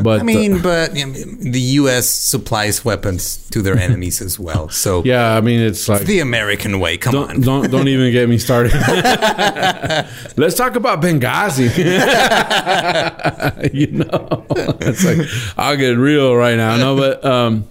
But 0.00 0.20
I 0.20 0.22
mean, 0.22 0.54
uh, 0.54 0.62
but 0.62 0.94
the 0.94 1.60
U.S. 1.60 2.08
supplies 2.08 2.84
weapons 2.84 3.48
to 3.50 3.62
their 3.62 3.76
enemies 3.78 4.22
as 4.22 4.38
well. 4.38 4.68
So 4.68 5.02
yeah, 5.04 5.36
I 5.36 5.40
mean, 5.40 5.60
it's 5.60 5.88
like 5.88 6.02
the 6.02 6.20
American 6.20 6.80
way. 6.80 6.96
Come 6.96 7.12
don't 7.12 7.30
on. 7.30 7.40
don't 7.40 7.70
don't 7.70 7.88
even 7.88 8.12
get 8.12 8.28
me 8.28 8.38
started. 8.38 8.72
Let's 10.36 10.54
talk 10.54 10.76
about 10.76 11.02
Benghazi. 11.02 11.68
you 13.74 13.86
know, 13.88 14.46
it's 14.80 15.04
like 15.04 15.18
I'll 15.58 15.76
get 15.76 15.98
real 15.98 16.34
right 16.34 16.56
now. 16.56 16.76
No, 16.76 16.96
but 16.96 17.24
um, 17.24 17.68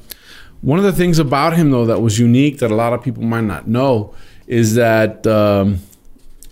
one 0.62 0.77
of 0.80 0.86
the 0.86 0.91
things 0.94 1.20
about 1.20 1.56
him 1.56 1.72
though 1.72 1.86
that 1.86 2.01
was 2.01 2.20
unique 2.20 2.60
that 2.60 2.72
a 2.72 2.75
lot 2.75 2.94
of 2.94 3.03
people 3.03 3.24
might 3.24 3.44
not 3.44 3.68
know 3.68 4.13
is 4.48 4.75
that 4.75 5.25
um, 5.27 5.80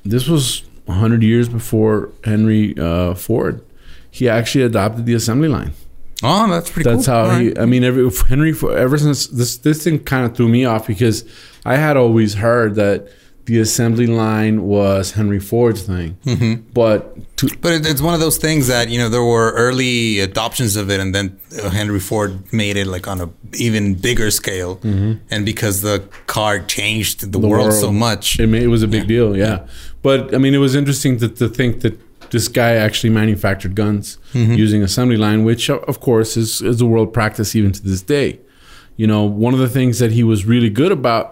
this 0.04 0.28
was 0.28 0.64
100 0.86 1.22
years 1.24 1.48
before 1.50 2.10
Henry 2.24 2.76
uh, 2.80 3.14
Ford. 3.14 3.64
He 4.12 4.28
actually 4.28 4.64
adopted 4.64 5.06
the 5.06 5.14
assembly 5.14 5.48
line. 5.48 5.74
Oh, 6.24 6.50
that's 6.50 6.70
pretty 6.70 6.90
That's 6.90 7.06
cool. 7.06 7.16
how 7.16 7.22
All 7.30 7.38
he. 7.38 7.48
right. 7.50 7.60
I 7.60 7.66
mean, 7.66 7.84
every 7.84 8.10
Henry. 8.28 8.54
Ever 8.76 8.98
since 8.98 9.28
this, 9.28 9.58
this 9.58 9.84
thing 9.84 10.00
kind 10.00 10.26
of 10.26 10.36
threw 10.36 10.50
me 10.50 10.66
off 10.66 10.88
because 10.88 11.24
I 11.66 11.78
had 11.78 11.96
always 11.96 12.34
heard 12.34 12.76
that 12.76 13.08
the 13.50 13.60
assembly 13.60 14.08
line 14.08 14.56
was 14.78 15.04
Henry 15.20 15.40
Ford's 15.50 15.82
thing, 15.92 16.10
Mm-hmm. 16.26 16.54
but 16.82 17.00
to, 17.38 17.46
But 17.64 17.72
it, 17.78 17.82
it's 17.92 18.02
one 18.10 18.14
of 18.18 18.22
those 18.26 18.38
things 18.46 18.68
that 18.74 18.86
you 18.92 18.98
know 19.02 19.10
there 19.16 19.24
were 19.36 19.50
early 19.66 20.20
adoptions 20.30 20.74
of 20.82 20.86
it, 20.94 21.00
and 21.04 21.10
then 21.16 21.26
uh, 21.64 21.70
Henry 21.80 22.00
Ford 22.10 22.32
made 22.54 22.76
it 22.82 22.88
like 22.96 23.06
on 23.14 23.18
a 23.26 23.28
even 23.68 23.84
bigger 23.96 24.30
scale. 24.32 24.72
And 25.34 25.42
because 25.52 25.76
the 25.90 25.98
car 26.36 26.54
changed 26.76 27.18
the, 27.34 27.40
world, 27.52 27.74
so 27.74 27.92
much, 27.92 28.40
it, 28.40 28.48
ma- 28.48 28.58
it 28.68 28.68
was 28.76 28.84
a 28.84 28.88
big 28.88 29.06
deal. 29.08 29.30
Yeah, 29.46 29.58
but 30.08 30.20
I 30.36 30.38
mean, 30.38 30.54
it 30.54 30.62
was 30.68 30.76
interesting 30.76 31.18
to, 31.22 31.28
to 31.42 31.48
think 31.60 31.82
that 31.84 31.96
this 32.32 32.48
guy 32.48 32.72
actually 32.86 33.14
manufactured 33.24 33.74
guns 33.76 34.18
Mm-hmm. 34.34 34.54
using 34.66 34.84
assembly 34.84 35.18
line, 35.18 35.44
which 35.50 35.70
uh, 35.70 35.80
of 35.92 36.00
course 36.08 36.32
is 36.44 36.62
is 36.62 36.82
a 36.82 36.86
world 36.86 37.10
practice 37.20 37.50
even 37.60 37.72
to 37.78 37.82
this 37.92 38.02
day. 38.18 38.30
You 39.02 39.08
know, 39.08 39.24
one 39.48 39.54
of 39.58 39.60
the 39.66 39.70
things 39.80 39.98
that 40.00 40.12
he 40.12 40.24
was 40.24 40.40
really 40.54 40.70
good 40.82 40.92
about, 40.92 41.26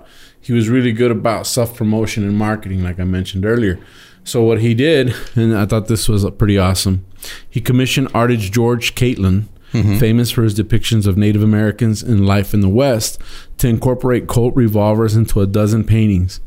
he 0.48 0.54
was 0.54 0.70
really 0.70 0.94
good 0.94 1.12
about 1.12 1.46
self 1.46 1.76
promotion 1.76 2.24
and 2.24 2.38
marketing, 2.38 2.82
like 2.82 3.02
I 3.02 3.04
mentioned 3.04 3.46
earlier. 3.46 3.80
So 4.24 4.44
what 4.44 4.62
he 4.62 4.74
did, 4.74 5.14
and 5.36 5.56
I 5.56 5.66
thought 5.66 5.90
this 5.90 6.08
was 6.08 6.26
pretty 6.32 6.58
awesome, 6.58 7.06
he 7.50 7.60
commissioned 7.60 8.08
artist 8.14 8.54
George 8.54 8.96
Catlin, 8.96 9.50
mm-hmm. 9.74 9.98
famous 9.98 10.32
for 10.32 10.44
his 10.44 10.58
depictions 10.58 11.06
of 11.06 11.18
Native 11.18 11.44
Americans 11.44 12.02
and 12.02 12.26
life 12.26 12.54
in 12.54 12.62
the 12.62 12.70
West, 12.70 13.22
to 13.58 13.68
incorporate 13.68 14.28
Colt 14.28 14.56
revolvers 14.56 15.18
into 15.18 15.42
a 15.42 15.48
dozen 15.48 15.84
paintings, 15.84 16.40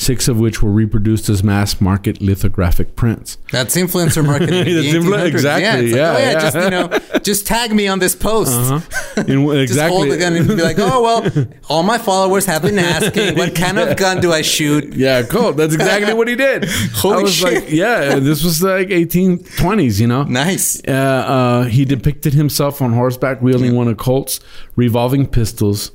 six 0.00 0.28
of 0.28 0.38
which 0.38 0.62
were 0.62 0.70
reproduced 0.70 1.28
as 1.28 1.42
mass 1.42 1.80
market 1.80 2.22
lithographic 2.22 2.94
prints. 2.96 3.36
that's 3.52 3.76
influencer 3.76 4.24
marketing. 4.24 4.64
That's 4.64 4.86
influ- 4.96 5.18
1800s. 5.18 5.26
exactly, 5.26 5.86
like, 5.88 5.96
yeah, 5.96 6.14
oh 6.14 6.18
yeah, 6.18 6.30
yeah. 6.32 6.40
just 6.40 6.56
you 6.56 6.70
know, 6.70 7.18
just 7.22 7.46
tag 7.46 7.74
me 7.74 7.88
on 7.88 7.98
this 7.98 8.14
post. 8.14 8.50
In, 9.18 9.44
Just 9.46 9.72
exactly. 9.72 9.96
hold 9.96 10.10
the 10.10 10.16
gun 10.16 10.36
and 10.36 10.46
be 10.46 10.54
like, 10.54 10.78
oh 10.78 11.02
well, 11.02 11.46
all 11.68 11.82
my 11.82 11.98
followers 11.98 12.46
have 12.46 12.62
been 12.62 12.78
asking, 12.78 13.36
what 13.36 13.54
kind 13.54 13.78
of 13.78 13.96
gun 13.96 14.20
do 14.20 14.32
I 14.32 14.42
shoot? 14.42 14.94
Yeah, 14.94 15.22
cool. 15.24 15.52
That's 15.52 15.74
exactly 15.74 16.14
what 16.14 16.28
he 16.28 16.36
did. 16.36 16.66
Holy 16.94 17.16
I 17.18 17.22
was 17.22 17.34
shit. 17.34 17.54
like, 17.64 17.70
yeah, 17.72 18.20
this 18.20 18.44
was 18.44 18.62
like 18.62 18.88
1820s, 18.88 20.00
you 20.00 20.06
know? 20.06 20.22
Nice. 20.22 20.80
Uh, 20.86 20.92
uh, 20.92 21.62
he 21.64 21.84
depicted 21.84 22.32
himself 22.34 22.80
on 22.80 22.92
horseback 22.92 23.42
wielding 23.42 23.74
one 23.74 23.88
of 23.88 23.96
Colt's 23.96 24.38
revolving 24.76 25.26
pistols 25.26 25.90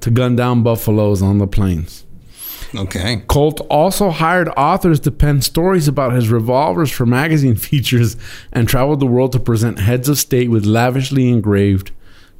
to 0.00 0.10
gun 0.10 0.34
down 0.36 0.62
buffaloes 0.64 1.22
on 1.22 1.38
the 1.38 1.46
plains. 1.46 2.03
Okay. 2.76 3.22
Colt 3.26 3.60
also 3.70 4.10
hired 4.10 4.48
authors 4.56 5.00
to 5.00 5.10
pen 5.10 5.42
stories 5.42 5.88
about 5.88 6.12
his 6.12 6.28
revolvers 6.28 6.90
for 6.90 7.06
magazine 7.06 7.56
features 7.70 8.16
and 8.52 8.68
traveled 8.68 9.00
the 9.00 9.06
world 9.06 9.32
to 9.32 9.40
present 9.40 9.78
heads 9.78 10.08
of 10.08 10.18
state 10.18 10.50
with 10.50 10.64
lavishly 10.64 11.28
engraved 11.28 11.92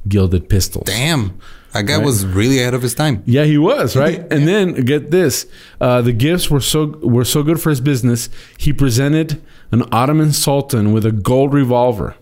gilded 0.07 0.49
pistols. 0.49 0.85
Damn. 0.85 1.39
That 1.73 1.87
guy 1.87 1.97
was 1.97 2.25
really 2.25 2.59
ahead 2.59 2.73
of 2.73 2.81
his 2.81 2.93
time. 2.95 3.21
Yeah, 3.25 3.43
he 3.43 3.57
was 3.57 3.95
right. 3.97 4.19
And 4.31 4.47
then 4.47 4.73
get 4.85 5.11
this: 5.11 5.45
uh, 5.81 6.01
the 6.01 6.13
gifts 6.13 6.49
were 6.49 6.61
so 6.61 6.85
were 6.85 7.25
so 7.25 7.43
good 7.43 7.59
for 7.59 7.69
his 7.69 7.81
business. 7.81 8.29
He 8.57 8.71
presented 8.71 9.41
an 9.71 9.83
Ottoman 9.91 10.31
sultan 10.31 10.93
with 10.93 11.05
a 11.05 11.11
gold 11.11 11.53
revolver. 11.53 12.15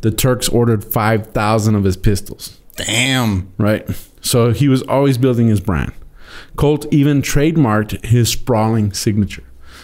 The 0.00 0.10
Turks 0.10 0.48
ordered 0.48 0.82
five 0.82 1.26
thousand 1.28 1.74
of 1.74 1.84
his 1.84 1.98
pistols. 1.98 2.58
Damn. 2.76 3.52
Right, 3.58 3.86
so 4.22 4.52
he 4.52 4.68
was 4.68 4.80
always 4.82 5.18
building 5.18 5.48
his 5.48 5.60
brand. 5.60 5.92
Colt 6.56 6.86
even 6.92 7.22
trademarked 7.22 8.04
his 8.04 8.28
sprawling 8.28 8.92
signature. 8.92 9.42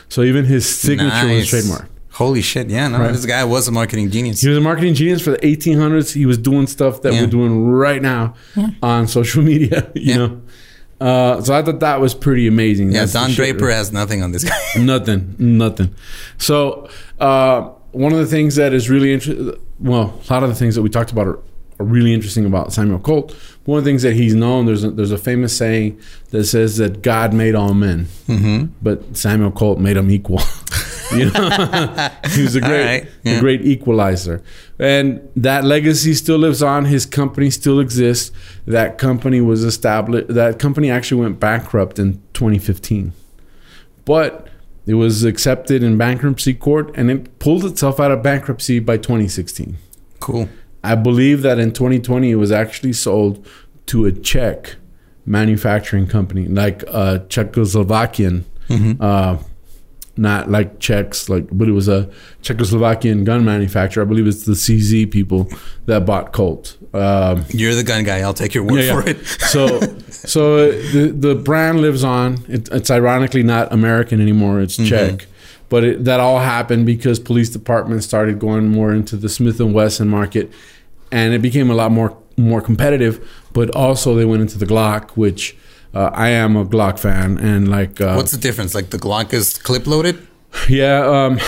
So 0.08 0.22
even 0.22 0.44
his 0.44 0.68
signature 0.68 1.26
was 1.28 1.52
Nice. 1.52 1.52
trademarked. 1.52 1.86
Holy 2.12 2.42
shit. 2.42 2.68
Yeah, 2.68 2.88
no, 2.88 2.98
Right. 2.98 3.12
this 3.12 3.24
guy 3.26 3.44
was 3.44 3.66
a 3.68 3.72
marketing 3.72 4.10
genius. 4.10 4.40
He 4.42 4.48
was 4.48 4.58
a 4.58 4.60
marketing 4.60 4.94
genius 4.94 5.22
for 5.22 5.30
the 5.30 5.46
1800s. 5.46 6.12
He 6.12 6.26
was 6.26 6.36
doing 6.38 6.66
stuff 6.66 7.02
that 7.02 7.12
Yeah. 7.14 7.22
we're 7.22 7.26
doing 7.28 7.66
right 7.66 8.02
now 8.02 8.34
on 8.82 9.06
social 9.08 9.42
media. 9.52 9.88
You 9.94 10.02
Yeah. 10.02 10.16
know, 10.16 10.40
uh, 11.00 11.40
so 11.42 11.54
I 11.54 11.62
thought 11.62 11.80
that 11.80 12.00
was 12.00 12.14
pretty 12.14 12.46
amazing. 12.46 12.92
Yeah, 12.92 13.00
That's 13.00 13.12
the 13.14 13.18
Don 13.20 13.28
shit, 13.30 13.36
Draper 13.36 13.66
right? 13.66 13.74
has 13.76 13.92
nothing 13.92 14.22
on 14.22 14.32
this 14.32 14.44
guy. 14.44 14.56
nothing, 14.78 15.34
nothing. 15.38 15.94
So 16.38 16.88
uh, 17.20 17.68
one 17.92 18.12
of 18.12 18.18
the 18.18 18.26
things 18.26 18.56
that 18.56 18.74
is 18.74 18.90
really 18.90 19.12
interesting, 19.14 19.54
well, 19.78 20.20
a 20.28 20.32
lot 20.32 20.42
of 20.42 20.48
the 20.50 20.54
things 20.56 20.74
that 20.74 20.82
we 20.82 20.88
talked 20.90 21.10
about 21.12 21.42
are, 21.80 21.84
really 21.84 22.12
interesting 22.14 22.44
about 22.46 22.72
Samuel 22.72 22.98
Colt. 22.98 23.32
One 23.64 23.78
of 23.78 23.84
the 23.84 23.90
things 23.90 24.02
that 24.02 24.14
he's 24.14 24.34
known, 24.34 24.66
there's 24.66 24.84
a, 24.84 24.90
there's 24.90 25.12
a 25.12 25.18
famous 25.18 25.56
saying 25.56 25.98
that 26.30 26.44
says 26.44 26.76
that 26.78 27.02
God 27.02 27.32
made 27.34 27.54
all 27.54 27.74
men, 27.74 28.06
Mm-hmm. 28.26 28.72
but 28.82 29.16
Samuel 29.16 29.50
Colt 29.50 29.78
made 29.78 29.96
them 29.96 30.10
equal. 30.10 30.40
You 31.12 31.28
know, 31.32 32.10
he 32.30 32.42
was 32.42 32.54
a 32.54 32.60
great, 32.60 32.84
right, 32.84 33.08
a 33.24 33.40
great 33.40 33.62
equalizer, 33.62 34.44
and 34.78 35.28
that 35.34 35.64
legacy 35.64 36.14
still 36.14 36.38
lives 36.38 36.62
on. 36.62 36.84
His 36.84 37.04
company 37.04 37.50
still 37.50 37.80
exists. 37.80 38.30
That 38.64 38.96
company 38.96 39.40
was 39.40 39.64
established. 39.64 40.28
That 40.28 40.60
company 40.60 40.88
actually 40.88 41.22
went 41.22 41.40
bankrupt 41.40 41.98
in 41.98 42.22
2015, 42.34 43.12
but 44.04 44.46
it 44.86 44.94
was 44.94 45.24
accepted 45.24 45.82
in 45.82 45.98
bankruptcy 45.98 46.54
court, 46.54 46.92
and 46.94 47.10
it 47.10 47.40
pulled 47.40 47.64
itself 47.64 47.98
out 47.98 48.12
of 48.12 48.22
bankruptcy 48.22 48.78
by 48.78 48.96
2016. 48.96 49.78
Cool. 50.20 50.48
I 50.82 50.94
believe 50.94 51.42
that 51.42 51.58
in 51.58 51.72
2020 51.72 52.30
it 52.30 52.36
was 52.36 52.52
actually 52.52 52.92
sold 52.92 53.46
to 53.86 54.06
a 54.06 54.12
Czech 54.12 54.76
manufacturing 55.26 56.06
company, 56.06 56.46
like 56.46 56.82
a 56.84 57.24
Czechoslovakian, 57.28 58.44
uh, 59.00 59.38
not 60.16 60.50
like 60.50 60.78
Czechs, 60.78 61.28
like, 61.28 61.48
but 61.50 61.68
it 61.68 61.72
was 61.72 61.88
a 61.88 62.10
Czechoslovakian 62.42 63.24
gun 63.24 63.44
manufacturer. 63.44 64.04
I 64.04 64.06
believe 64.06 64.26
it's 64.26 64.44
the 64.44 64.52
CZ 64.52 65.10
people 65.10 65.48
that 65.86 66.04
bought 66.04 66.32
Colt. 66.32 66.76
Um, 66.92 67.44
You're 67.48 67.74
the 67.74 67.84
gun 67.84 68.04
guy. 68.04 68.18
I'll 68.20 68.34
take 68.34 68.54
your 68.54 68.64
word 68.64 68.80
yeah, 68.80 68.94
yeah. 68.94 69.00
for 69.00 69.08
it. 69.08 69.26
so, 69.26 69.80
so 70.10 70.56
uh, 70.56 70.66
the 70.92 71.14
the 71.16 71.34
brand 71.34 71.80
lives 71.80 72.04
on. 72.04 72.44
It, 72.48 72.68
it's 72.70 72.90
ironically 72.90 73.42
not 73.42 73.72
American 73.72 74.20
anymore. 74.20 74.60
It's 74.60 74.76
Czech, 74.76 75.26
but 75.70 75.84
it, 75.84 76.04
that 76.04 76.20
all 76.20 76.38
happened 76.40 76.84
because 76.84 77.18
police 77.18 77.48
departments 77.48 78.04
started 78.06 78.38
going 78.38 78.68
more 78.68 78.92
into 78.92 79.16
the 79.16 79.28
Smith 79.30 79.58
and 79.60 79.72
Wesson 79.72 80.08
market, 80.08 80.52
and 81.10 81.32
it 81.32 81.40
became 81.40 81.70
a 81.70 81.74
lot 81.74 81.90
more 81.90 82.16
more 82.36 82.60
competitive. 82.60 83.26
But 83.54 83.74
also 83.74 84.14
they 84.14 84.26
went 84.26 84.42
into 84.42 84.58
the 84.58 84.66
Glock, 84.66 85.10
which 85.16 85.56
uh, 85.94 86.10
I 86.12 86.28
am 86.28 86.56
a 86.56 86.64
Glock 86.66 86.98
fan, 86.98 87.38
and 87.38 87.68
like 87.68 88.00
uh, 88.00 88.14
What's 88.14 88.32
the 88.32 88.38
difference? 88.38 88.74
Like 88.74 88.90
the 88.90 88.98
Glock 88.98 89.32
is 89.32 89.56
clip 89.58 89.86
loaded. 89.86 90.26
yeah, 90.68 91.06
um, 91.06 91.40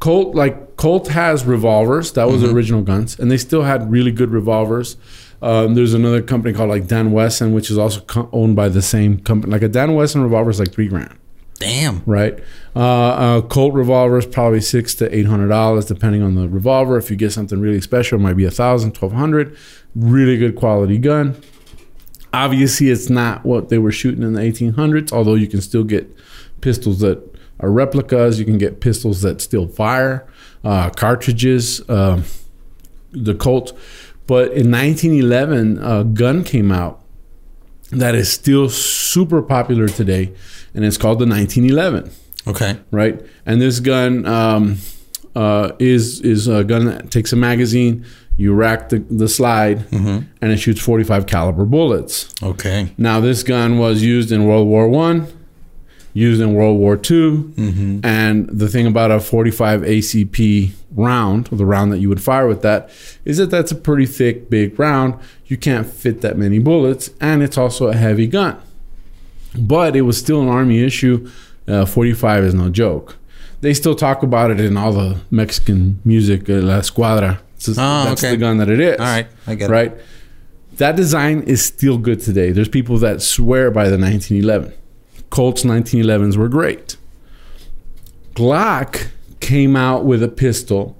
Colt 0.00 0.34
like 0.34 0.76
Colt 0.76 1.08
has 1.08 1.44
revolvers. 1.44 2.12
That 2.12 2.28
was 2.28 2.42
the 2.42 2.50
original 2.50 2.82
guns, 2.82 3.18
and 3.18 3.30
they 3.30 3.36
still 3.38 3.62
had 3.62 3.90
really 3.90 4.12
good 4.12 4.30
revolvers. 4.30 4.96
Um, 5.42 5.74
there's 5.74 5.94
another 5.94 6.20
company 6.22 6.52
called 6.54 6.68
like 6.68 6.86
Dan 6.88 7.10
Wesson, 7.12 7.52
which 7.52 7.70
is 7.70 7.78
also 7.78 8.00
co- 8.00 8.28
owned 8.32 8.54
by 8.56 8.68
the 8.68 8.82
same 8.82 9.18
company. 9.20 9.52
Like 9.52 9.62
a 9.62 9.68
Dan 9.68 9.94
Wesson 9.94 10.22
revolver 10.22 10.50
is 10.50 10.58
like 10.60 10.72
three 10.72 10.88
grand, 10.88 11.16
Damn. 11.58 12.02
right? 12.06 12.38
Uh, 12.76 12.78
uh, 12.78 13.40
Colt 13.42 13.74
revolver 13.74 14.18
is 14.18 14.26
probably 14.26 14.60
six 14.60 14.94
to 14.96 15.14
eight 15.16 15.26
hundred 15.26 15.48
dollars, 15.48 15.86
depending 15.86 16.22
on 16.22 16.34
the 16.36 16.48
revolver. 16.48 16.96
If 16.96 17.10
you 17.10 17.16
get 17.16 17.32
something 17.32 17.60
really 17.60 17.80
special, 17.80 18.18
it 18.18 18.22
might 18.22 18.36
be 18.36 18.44
a 18.44 18.50
thousand, 18.50 18.92
twelve 18.92 19.12
hundred. 19.12 19.56
Really 19.96 20.36
good 20.36 20.54
quality 20.54 20.98
gun. 20.98 21.36
Obviously, 22.32 22.90
it's 22.90 23.10
not 23.10 23.44
what 23.44 23.70
they 23.70 23.78
were 23.78 23.90
shooting 23.90 24.22
in 24.22 24.34
the 24.34 24.40
1800s, 24.40 25.12
although 25.12 25.34
you 25.34 25.48
can 25.48 25.62
still 25.62 25.82
get 25.82 26.14
pistols 26.60 27.00
that 27.00 27.18
are 27.58 27.70
replicas. 27.70 28.38
You 28.38 28.44
can 28.44 28.58
get 28.58 28.80
pistols 28.80 29.22
that 29.22 29.40
still 29.40 29.66
fire, 29.66 30.28
uh, 30.62 30.90
cartridges, 30.90 31.82
um 31.88 32.24
the 33.10 33.34
Colt. 33.34 33.76
But 34.26 34.52
in 34.52 34.70
1911, 34.70 35.78
a 35.82 36.04
gun 36.04 36.44
came 36.44 36.70
out 36.70 37.02
that 37.90 38.14
is 38.14 38.30
still 38.30 38.68
super 38.68 39.42
popular 39.42 39.88
today, 39.88 40.32
and 40.74 40.84
it's 40.84 40.96
called 40.98 41.18
the 41.18 41.26
1911 41.26 42.10
Okay. 42.46 42.78
right? 42.90 43.20
And 43.46 43.60
this 43.60 43.80
gun 43.80 44.24
um, 44.26 44.78
uh, 45.34 45.72
is 45.78 46.20
is 46.20 46.48
a 46.48 46.64
gun 46.64 46.86
that 46.86 47.10
takes 47.10 47.32
a 47.32 47.36
magazine, 47.36 48.04
you 48.36 48.54
rack 48.54 48.88
the, 48.90 48.98
the 49.10 49.28
slide, 49.28 49.84
and 49.92 50.26
it 50.52 50.58
shoots 50.58 50.80
45 50.80 51.26
caliber 51.26 51.64
bullets. 51.64 52.32
Okay. 52.42 52.92
Now, 52.96 53.20
this 53.20 53.42
gun 53.42 53.78
was 53.78 54.02
used 54.02 54.30
in 54.32 54.44
World 54.46 54.66
War 54.68 54.88
One, 54.88 55.26
used 56.14 56.40
in 56.40 56.54
World 56.54 56.78
War 56.78 56.96
2 56.96 58.00
and 58.04 58.48
the 58.48 58.68
thing 58.68 58.86
about 58.86 59.10
a 59.10 59.20
45 59.20 59.82
ACP 59.82 60.72
round, 60.92 61.52
or 61.52 61.56
the 61.56 61.66
round 61.66 61.92
that 61.92 61.98
you 61.98 62.08
would 62.08 62.22
fire 62.22 62.46
with 62.48 62.62
that, 62.62 62.90
is 63.24 63.36
that 63.36 63.50
that's 63.50 63.70
a 63.70 63.76
pretty 63.76 64.06
thick, 64.06 64.50
big 64.50 64.78
round. 64.78 65.14
You 65.46 65.56
can't 65.56 65.86
fit 65.86 66.20
that 66.22 66.36
many 66.36 66.58
bullets, 66.58 67.10
and 67.20 67.42
it's 67.42 67.56
also 67.58 67.86
a 67.88 67.94
heavy 67.94 68.26
gun. 68.26 68.56
But 69.56 69.96
it 69.96 70.02
was 70.02 70.18
still 70.18 70.42
an 70.42 70.48
army 70.48 70.82
issue. 70.82 71.30
Uh, 71.66 71.84
45 71.84 72.44
is 72.44 72.54
no 72.54 72.68
joke. 72.70 73.16
They 73.60 73.74
still 73.74 73.94
talk 73.94 74.22
about 74.22 74.50
it 74.50 74.60
in 74.60 74.76
all 74.76 74.92
the 74.92 75.18
Mexican 75.30 76.00
music, 76.04 76.48
uh, 76.48 76.54
La 76.54 76.78
Escuadra. 76.80 77.38
Just- 77.58 77.78
Oh, 77.78 78.04
that's 78.04 78.22
okay. 78.22 78.30
the 78.32 78.36
gun 78.38 78.58
that 78.58 78.68
it 78.70 78.80
is. 78.80 78.98
All 79.00 79.06
right. 79.06 79.26
I 79.46 79.54
get 79.54 79.68
it. 79.68 79.72
Right? 79.72 79.92
That 80.76 80.94
design 80.96 81.42
is 81.42 81.62
still 81.64 81.98
good 81.98 82.20
today. 82.20 82.52
There's 82.52 82.68
people 82.68 82.98
that 82.98 83.20
swear 83.20 83.70
by 83.72 83.88
the 83.88 83.98
1911. 83.98 84.72
Colt's 85.30 85.62
1911s 85.62 86.36
were 86.36 86.48
great. 86.48 86.96
Glock 88.34 89.08
came 89.40 89.76
out 89.76 90.04
with 90.04 90.22
a 90.22 90.28
pistol 90.28 90.96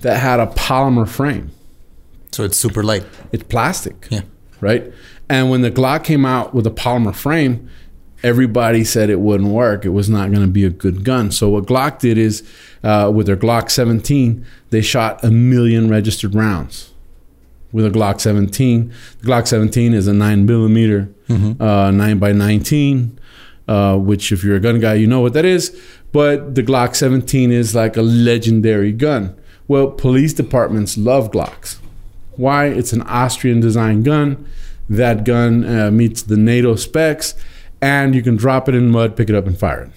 that 0.00 0.18
had 0.18 0.40
a 0.40 0.46
polymer 0.46 1.08
frame. 1.08 1.50
So 2.32 2.44
it's 2.44 2.56
super 2.56 2.82
light. 2.82 3.04
It's 3.32 3.42
plastic 3.44 4.06
Yeah. 4.10 4.22
right? 4.60 4.92
And 5.28 5.50
when 5.50 5.62
the 5.62 5.70
Glock 5.70 6.04
came 6.04 6.24
out 6.24 6.54
with 6.54 6.66
a 6.66 6.70
polymer 6.70 7.14
frame, 7.14 7.68
everybody 8.22 8.84
said 8.84 9.10
it 9.10 9.20
wouldn't 9.20 9.50
work. 9.50 9.84
It 9.84 9.88
was 9.90 10.08
not 10.08 10.30
going 10.30 10.42
to 10.42 10.50
be 10.52 10.64
a 10.64 10.70
good 10.70 11.02
gun. 11.02 11.30
So 11.30 11.48
what 11.48 11.66
Glock 11.66 11.98
did 11.98 12.18
is, 12.18 12.42
uh, 12.84 13.10
with 13.14 13.26
their 13.26 13.36
Glock 13.36 13.70
17, 13.70 14.44
they 14.70 14.80
shot 14.82 15.22
a 15.24 15.30
million 15.30 15.88
registered 15.88 16.34
rounds 16.34 16.92
with 17.72 17.84
a 17.86 17.90
Glock 17.90 18.20
17. 18.20 18.92
The 19.20 19.26
Glock 19.26 19.46
17 19.48 19.92
is 19.94 20.06
a 20.06 20.12
nine 20.12 20.46
millimeter, 20.46 21.08
uh, 21.28 21.90
nine 21.90 22.18
by 22.18 22.32
19. 22.32 23.18
Uh, 23.68 23.96
which, 23.96 24.30
if 24.30 24.44
you're 24.44 24.56
a 24.56 24.60
gun 24.60 24.78
guy, 24.78 24.94
you 24.94 25.06
know 25.08 25.20
what 25.20 25.32
that 25.32 25.44
is. 25.44 25.76
But 26.12 26.54
the 26.54 26.62
Glock 26.62 26.94
17 26.94 27.50
is 27.50 27.74
like 27.74 27.96
a 27.96 28.02
legendary 28.02 28.92
gun. 28.92 29.36
Well, 29.66 29.90
police 29.90 30.32
departments 30.32 30.96
love 30.96 31.32
Glocks. 31.32 31.78
Why? 32.36 32.66
It's 32.66 32.92
an 32.92 33.02
Austrian 33.02 33.60
design 33.60 34.02
gun. 34.02 34.46
That 34.88 35.24
gun 35.24 35.64
uh, 35.64 35.90
meets 35.90 36.22
the 36.22 36.36
NATO 36.36 36.76
specs, 36.76 37.34
and 37.80 38.14
you 38.14 38.22
can 38.22 38.36
drop 38.36 38.68
it 38.68 38.74
in 38.74 38.90
mud, 38.90 39.16
pick 39.16 39.28
it 39.28 39.34
up, 39.34 39.46
and 39.46 39.58
fire 39.58 39.82
it. 39.82 39.90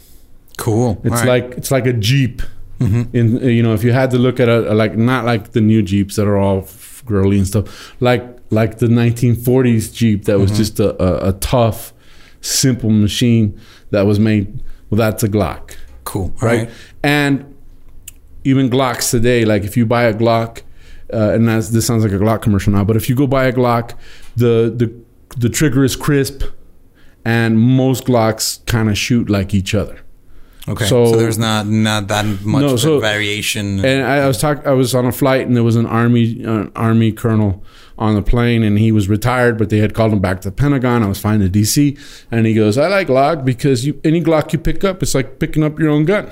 Cool. 0.57 0.99
It's 1.03 1.21
All 1.21 1.27
right. 1.27 1.43
like 1.43 1.57
it's 1.57 1.71
like 1.71 1.85
a 1.85 1.93
Jeep. 1.93 2.41
In 2.79 3.37
uh, 3.37 3.45
you 3.45 3.61
know, 3.61 3.73
if 3.73 3.83
you 3.83 3.91
had 3.91 4.09
to 4.11 4.17
look 4.17 4.39
at 4.39 4.47
a, 4.47 4.73
like 4.73 4.95
not 4.97 5.25
like 5.25 5.51
the 5.51 5.61
new 5.61 5.81
Jeeps 5.81 6.15
that 6.15 6.27
are 6.27 6.37
all 6.37 6.65
girly 7.05 7.37
and 7.37 7.45
stuff, 7.45 7.93
like 8.01 8.23
like 8.51 8.79
the 8.79 8.87
1940s 8.87 9.93
Jeep 9.93 10.25
that 10.25 10.39
was 10.39 10.55
just 10.55 10.79
a, 10.79 11.01
a, 11.01 11.29
a 11.29 11.33
tough, 11.33 11.93
simple 12.41 12.89
machine 12.89 13.59
that 13.91 14.03
was 14.03 14.19
made. 14.19 14.61
Well, 14.89 14.97
that's 14.97 15.23
a 15.23 15.29
Glock 15.29 15.75
cool. 16.03 16.33
Right? 16.41 16.61
right. 16.67 16.69
And 17.03 17.55
even 18.43 18.69
Glocks 18.69 19.11
today, 19.11 19.45
like 19.45 19.63
if 19.63 19.77
you 19.77 19.85
buy 19.85 20.03
a 20.03 20.13
Glock, 20.13 20.61
uh, 21.13 21.33
and 21.33 21.47
that's, 21.47 21.69
this 21.69 21.85
sounds 21.85 22.03
like 22.03 22.11
a 22.13 22.17
Glock 22.17 22.41
commercial 22.41 22.73
now, 22.73 22.83
but 22.83 22.95
if 22.95 23.09
you 23.09 23.15
go 23.15 23.27
buy 23.27 23.45
a 23.45 23.53
Glock, 23.53 23.93
the 24.35 24.73
the 24.75 24.91
the 25.37 25.49
trigger 25.49 25.83
is 25.83 25.95
crisp, 25.95 26.43
and 27.23 27.59
most 27.59 28.05
Glocks 28.05 28.65
kind 28.65 28.89
of 28.89 28.97
shoot 28.97 29.29
like 29.29 29.53
each 29.53 29.75
other. 29.75 29.99
Okay. 30.67 30.85
So- 30.85 31.11
So, 31.11 31.17
there's 31.17 31.37
not 31.37 31.67
not 31.67 32.07
that 32.07 32.25
much 32.43 32.61
No, 32.61 32.75
so- 32.75 32.99
variation. 32.99 33.83
And 33.85 34.03
I, 34.05 34.17
I 34.23 34.27
was 34.27 34.37
talking, 34.39 34.65
I 34.67 34.71
was 34.73 34.93
on 34.95 35.05
a 35.05 35.11
flight, 35.11 35.45
and 35.47 35.55
there 35.55 35.63
was 35.63 35.75
an 35.75 35.85
army 35.85 36.43
uh, 36.45 36.67
army 36.75 37.11
colonel 37.11 37.63
on 37.99 38.15
the 38.15 38.21
plane, 38.23 38.63
and 38.63 38.79
he 38.79 38.91
was 38.91 39.07
retired, 39.07 39.57
but 39.57 39.69
they 39.69 39.77
had 39.77 39.93
called 39.93 40.11
him 40.11 40.19
back 40.19 40.41
to 40.41 40.49
the 40.49 40.55
Pentagon. 40.55 41.03
I 41.03 41.07
was 41.07 41.19
flying 41.19 41.41
to 41.41 41.49
DC, 41.49 41.99
and 42.31 42.47
he 42.47 42.55
goes, 42.55 42.77
"I 42.77 42.87
like 42.87 43.09
Glock 43.09 43.45
because 43.45 43.85
you 43.85 43.99
any 44.03 44.21
Glock 44.21 44.51
you 44.53 44.57
pick 44.59 44.83
up, 44.83 45.03
it's 45.03 45.13
like 45.13 45.37
picking 45.37 45.63
up 45.63 45.77
your 45.77 45.89
own 45.89 46.05
gun." 46.05 46.31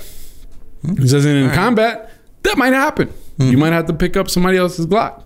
He 0.97 1.08
says, 1.08 1.25
and 1.25 1.38
in 1.38 1.51
combat, 1.51 2.12
that 2.43 2.58
might 2.58 2.73
happen. 2.73 3.12
You 3.38 3.45
mm-hmm. 3.45 3.60
might 3.60 3.73
have 3.73 3.86
to 3.88 3.93
pick 3.93 4.15
up 4.15 4.30
somebody 4.30 4.58
else's 4.58 4.86
Glock. 4.86 5.23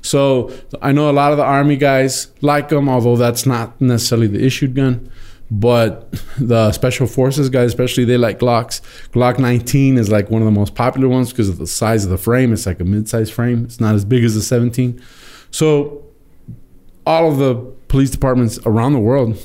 So 0.00 0.52
I 0.80 0.92
know 0.92 1.10
a 1.10 1.12
lot 1.12 1.32
of 1.32 1.38
the 1.38 1.44
army 1.44 1.76
guys 1.76 2.28
like 2.40 2.70
them, 2.70 2.88
although 2.88 3.16
that's 3.16 3.46
not 3.46 3.80
necessarily 3.80 4.26
the 4.26 4.44
issued 4.44 4.74
gun. 4.74 5.10
But 5.50 6.10
the 6.38 6.72
special 6.72 7.06
forces 7.06 7.50
guys, 7.50 7.66
especially, 7.66 8.04
they 8.04 8.16
like 8.16 8.38
Glocks. 8.38 8.80
Glock 9.10 9.38
19 9.38 9.98
is 9.98 10.10
like 10.10 10.30
one 10.30 10.40
of 10.40 10.46
the 10.46 10.52
most 10.52 10.74
popular 10.74 11.08
ones 11.08 11.30
because 11.30 11.50
of 11.50 11.58
the 11.58 11.66
size 11.66 12.04
of 12.04 12.10
the 12.10 12.16
frame. 12.16 12.54
It's 12.54 12.64
like 12.64 12.80
a 12.80 12.84
mid-size 12.84 13.30
frame. 13.30 13.64
It's 13.64 13.78
not 13.78 13.94
as 13.94 14.06
big 14.06 14.24
as 14.24 14.34
the 14.34 14.40
17. 14.40 15.00
So 15.52 16.02
all 17.06 17.30
of 17.30 17.38
the 17.38 17.54
police 17.88 18.10
departments 18.10 18.58
around 18.66 18.92
the 18.94 18.98
world 19.00 19.38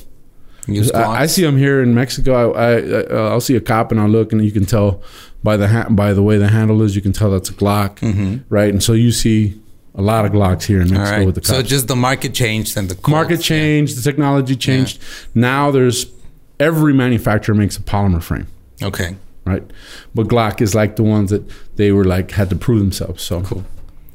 I, 0.94 1.24
I 1.24 1.26
see 1.28 1.44
them 1.44 1.58
here 1.58 1.82
in 1.82 1.96
Mexico. 1.96 2.54
I, 2.54 2.74
I 2.74 3.04
uh, 3.06 3.30
I'll 3.30 3.42
see 3.42 3.56
a 3.56 3.62
cop 3.62 3.92
and 3.92 4.00
I'll 4.02 4.10
look 4.10 4.32
and 4.34 4.44
you 4.44 4.52
can 4.52 4.66
tell 4.66 5.02
by 5.44 5.56
the 5.56 5.68
ha- 5.68 5.88
by 5.90 6.14
the 6.14 6.22
way 6.22 6.38
the 6.38 6.50
handle 6.50 6.82
is, 6.82 6.96
you 6.96 7.02
can 7.02 7.14
tell 7.14 7.32
that's 7.32 7.50
a 7.50 7.54
Glock, 7.54 8.44
right? 8.50 8.70
And 8.70 8.84
so 8.84 8.94
you 8.94 9.12
see 9.12 9.60
a 9.96 10.02
lot 10.02 10.26
of 10.26 10.32
Glocks 10.32 10.64
here 10.64 10.82
in 10.82 10.90
Mexico 10.92 11.18
right. 11.18 11.26
with 11.26 11.36
the 11.36 11.42
cops. 11.42 11.50
So 11.50 11.62
just 11.62 11.88
the 11.88 11.96
market 11.96 12.34
changed 12.34 12.76
and 12.78 12.90
the 12.90 12.96
Colts, 12.96 13.10
Market 13.10 13.38
changed, 13.42 13.98
the 13.98 14.02
technology 14.02 14.56
changed. 14.56 15.02
Now 15.34 15.72
there's 15.72 16.08
every 16.60 16.94
manufacturer 16.94 17.56
makes 17.56 17.78
a 17.78 17.82
polymer 17.82 18.22
frame, 18.22 18.48
Okay. 18.82 19.16
right? 19.46 19.64
But 20.14 20.28
Glock 20.28 20.60
is 20.60 20.76
like 20.76 20.98
the 20.98 21.04
ones 21.04 21.30
that 21.30 21.50
they 21.78 21.92
were 21.92 22.04
like 22.04 22.32
had 22.32 22.50
to 22.50 22.56
prove 22.56 22.80
themselves. 22.80 23.24
So 23.24 23.42
Cool. 23.42 23.64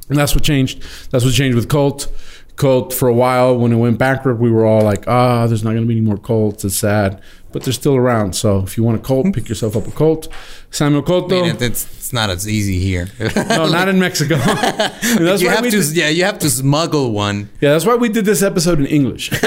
And 0.09 0.17
that's 0.17 0.35
what 0.35 0.43
changed. 0.43 0.83
That's 1.11 1.25
what 1.25 1.33
changed 1.33 1.55
with 1.55 1.69
Colt. 1.69 2.07
Colt 2.55 2.93
for 2.93 3.07
a 3.07 3.13
while 3.13 3.57
when 3.57 3.71
it 3.71 3.77
went 3.77 3.97
bankrupt, 3.97 4.39
we 4.39 4.51
were 4.51 4.65
all 4.65 4.81
like, 4.81 5.07
"Ah, 5.07 5.47
there's 5.47 5.63
not 5.63 5.71
going 5.71 5.83
to 5.83 5.87
be 5.87 5.97
any 5.97 6.05
more 6.05 6.17
Colts. 6.17 6.63
It's 6.63 6.77
sad." 6.77 7.19
But 7.53 7.63
they're 7.63 7.71
still 7.73 7.95
around. 7.95 8.33
So 8.33 8.59
if 8.59 8.75
you 8.77 8.83
want 8.83 8.97
a 8.97 9.01
Colt, 9.01 9.33
pick 9.33 9.47
yourself 9.47 9.77
up 9.77 9.87
a 9.87 9.91
Colt. 9.91 10.27
Samuel 10.71 11.03
I 11.03 11.05
Cotto. 11.05 11.29
mean, 11.29 11.45
it's, 11.61 11.85
it's 11.85 12.11
not 12.11 12.31
as 12.31 12.47
easy 12.49 12.79
here. 12.79 13.07
no, 13.35 13.69
not 13.69 13.87
in 13.87 13.99
Mexico. 13.99 14.35
that's 14.37 15.41
you 15.41 15.47
why 15.47 15.53
have 15.55 15.63
we 15.63 15.69
to, 15.69 15.79
did- 15.81 15.95
yeah, 15.95 16.09
you 16.09 16.23
have 16.23 16.39
to 16.39 16.49
smuggle 16.49 17.11
one. 17.11 17.49
yeah, 17.61 17.71
that's 17.73 17.85
why 17.85 17.95
we 17.95 18.09
did 18.09 18.25
this 18.25 18.41
episode 18.41 18.79
in 18.79 18.87
English. 18.87 19.31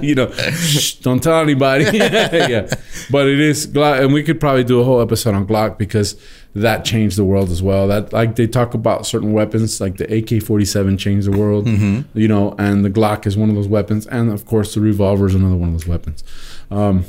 you 0.00 0.14
know, 0.14 0.30
shh, 0.32 0.94
don't 0.94 1.22
tell 1.22 1.40
anybody. 1.40 1.84
yeah, 1.98 2.66
but 3.10 3.28
it 3.28 3.40
is 3.40 3.66
Glock, 3.66 4.02
and 4.02 4.12
we 4.14 4.22
could 4.22 4.40
probably 4.40 4.64
do 4.64 4.80
a 4.80 4.84
whole 4.84 5.00
episode 5.00 5.34
on 5.34 5.46
Glock 5.46 5.76
because 5.78 6.16
that 6.54 6.84
changed 6.84 7.16
the 7.16 7.24
world 7.24 7.50
as 7.50 7.62
well. 7.62 7.88
That 7.88 8.12
like 8.12 8.36
they 8.36 8.46
talk 8.46 8.74
about 8.74 9.06
certain 9.06 9.32
weapons, 9.32 9.80
like 9.80 9.96
the 9.98 10.04
AK 10.16 10.42
forty 10.42 10.64
seven 10.64 10.96
changed 10.96 11.26
the 11.30 11.36
world. 11.36 11.66
Mm-hmm. 11.66 12.18
You 12.18 12.28
know, 12.28 12.54
and 12.58 12.84
the 12.84 12.90
Glock 12.90 13.26
is 13.26 13.36
one 13.36 13.48
of 13.50 13.54
those 13.54 13.68
weapons, 13.68 14.06
and 14.06 14.30
of 14.30 14.46
course 14.46 14.74
the 14.74 14.80
revolver 14.80 15.26
is 15.26 15.34
another 15.34 15.56
one 15.56 15.68
of 15.70 15.74
those 15.74 15.86
weapons. 15.86 16.21
Um, 16.70 17.04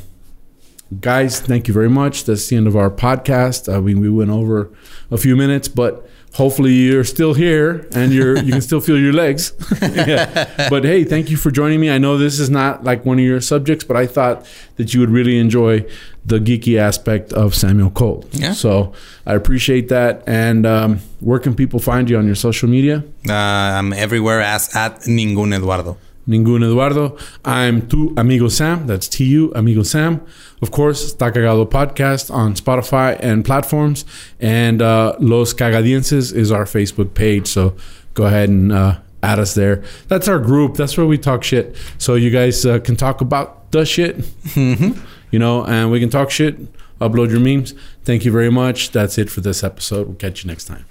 guys 0.99 1.39
thank 1.39 1.67
you 1.67 1.73
very 1.73 1.89
much. 1.89 2.25
That's 2.25 2.47
the 2.47 2.55
end 2.55 2.67
of 2.67 2.75
our 2.75 2.89
podcast. 2.91 3.73
Uh, 3.73 3.81
we, 3.81 3.95
we 3.95 4.09
went 4.09 4.29
over 4.29 4.69
a 5.11 5.17
few 5.17 5.35
minutes 5.35 5.67
but 5.67 6.07
hopefully 6.33 6.71
you're 6.73 7.03
still 7.03 7.35
here 7.35 7.87
and 7.93 8.11
you're 8.11 8.35
you 8.39 8.51
can 8.51 8.61
still 8.61 8.81
feel 8.81 8.97
your 8.99 9.13
legs. 9.13 9.53
Yeah. 9.81 10.67
but 10.69 10.83
hey 10.83 11.03
thank 11.03 11.29
you 11.29 11.37
for 11.37 11.51
joining 11.51 11.79
me. 11.79 11.89
I 11.89 11.97
know 11.97 12.17
this 12.17 12.39
is 12.39 12.49
not 12.49 12.83
like 12.83 13.05
one 13.05 13.17
of 13.19 13.25
your 13.25 13.41
subjects 13.41 13.83
but 13.85 13.95
i 13.97 14.05
thought 14.07 14.45
that 14.77 14.93
you 14.93 14.99
would 14.99 15.09
really 15.09 15.37
enjoy 15.39 15.85
the 16.25 16.39
geeky 16.39 16.77
aspect 16.77 17.33
of 17.33 17.53
samuel 17.55 17.91
colt. 17.91 18.25
Yeah. 18.31 18.53
so 18.53 18.93
i 19.25 19.33
appreciate 19.33 19.89
that. 19.89 20.23
And 20.27 20.65
um, 20.65 20.99
where 21.21 21.39
can 21.39 21.55
people 21.55 21.79
find 21.79 22.09
you 22.09 22.17
on 22.17 22.25
your 22.25 22.35
social 22.35 22.69
media? 22.69 23.03
Uh, 23.27 23.33
I'm 23.33 23.93
everywhere 23.93 24.41
as 24.41 24.75
at 24.75 25.01
Ningun 25.01 25.53
Eduardo. 25.55 25.97
Ningún 26.27 26.63
Eduardo. 26.63 27.17
I'm 27.43 27.87
Tu 27.87 28.13
Amigo 28.15 28.47
Sam. 28.47 28.87
That's 28.87 29.07
T 29.07 29.25
U 29.25 29.51
Amigo 29.55 29.83
Sam. 29.83 30.21
Of 30.61 30.71
course, 30.71 31.13
Está 31.13 31.31
Cagado 31.31 31.69
Podcast 31.69 32.33
on 32.33 32.55
Spotify 32.55 33.17
and 33.19 33.43
platforms. 33.43 34.05
And 34.39 34.81
uh, 34.81 35.15
Los 35.19 35.53
Cagadienses 35.53 36.33
is 36.33 36.51
our 36.51 36.65
Facebook 36.65 37.13
page. 37.13 37.47
So 37.47 37.75
go 38.13 38.25
ahead 38.25 38.49
and 38.49 38.71
uh, 38.71 38.99
add 39.21 39.39
us 39.39 39.53
there. 39.53 39.83
That's 40.07 40.27
our 40.27 40.39
group. 40.39 40.75
That's 40.75 40.97
where 40.97 41.07
we 41.07 41.17
talk 41.17 41.43
shit. 41.43 41.75
So 41.97 42.15
you 42.15 42.29
guys 42.29 42.65
uh, 42.65 42.79
can 42.79 42.95
talk 42.95 43.21
about 43.21 43.71
the 43.71 43.85
shit, 43.85 44.23
you 44.55 45.39
know, 45.39 45.65
and 45.65 45.91
we 45.91 45.99
can 45.99 46.09
talk 46.09 46.29
shit, 46.29 46.57
upload 46.99 47.31
your 47.31 47.39
memes. 47.39 47.73
Thank 48.03 48.23
you 48.23 48.31
very 48.31 48.51
much. 48.51 48.91
That's 48.91 49.17
it 49.17 49.29
for 49.29 49.41
this 49.41 49.63
episode. 49.63 50.07
We'll 50.07 50.15
catch 50.15 50.43
you 50.43 50.47
next 50.47 50.65
time. 50.65 50.85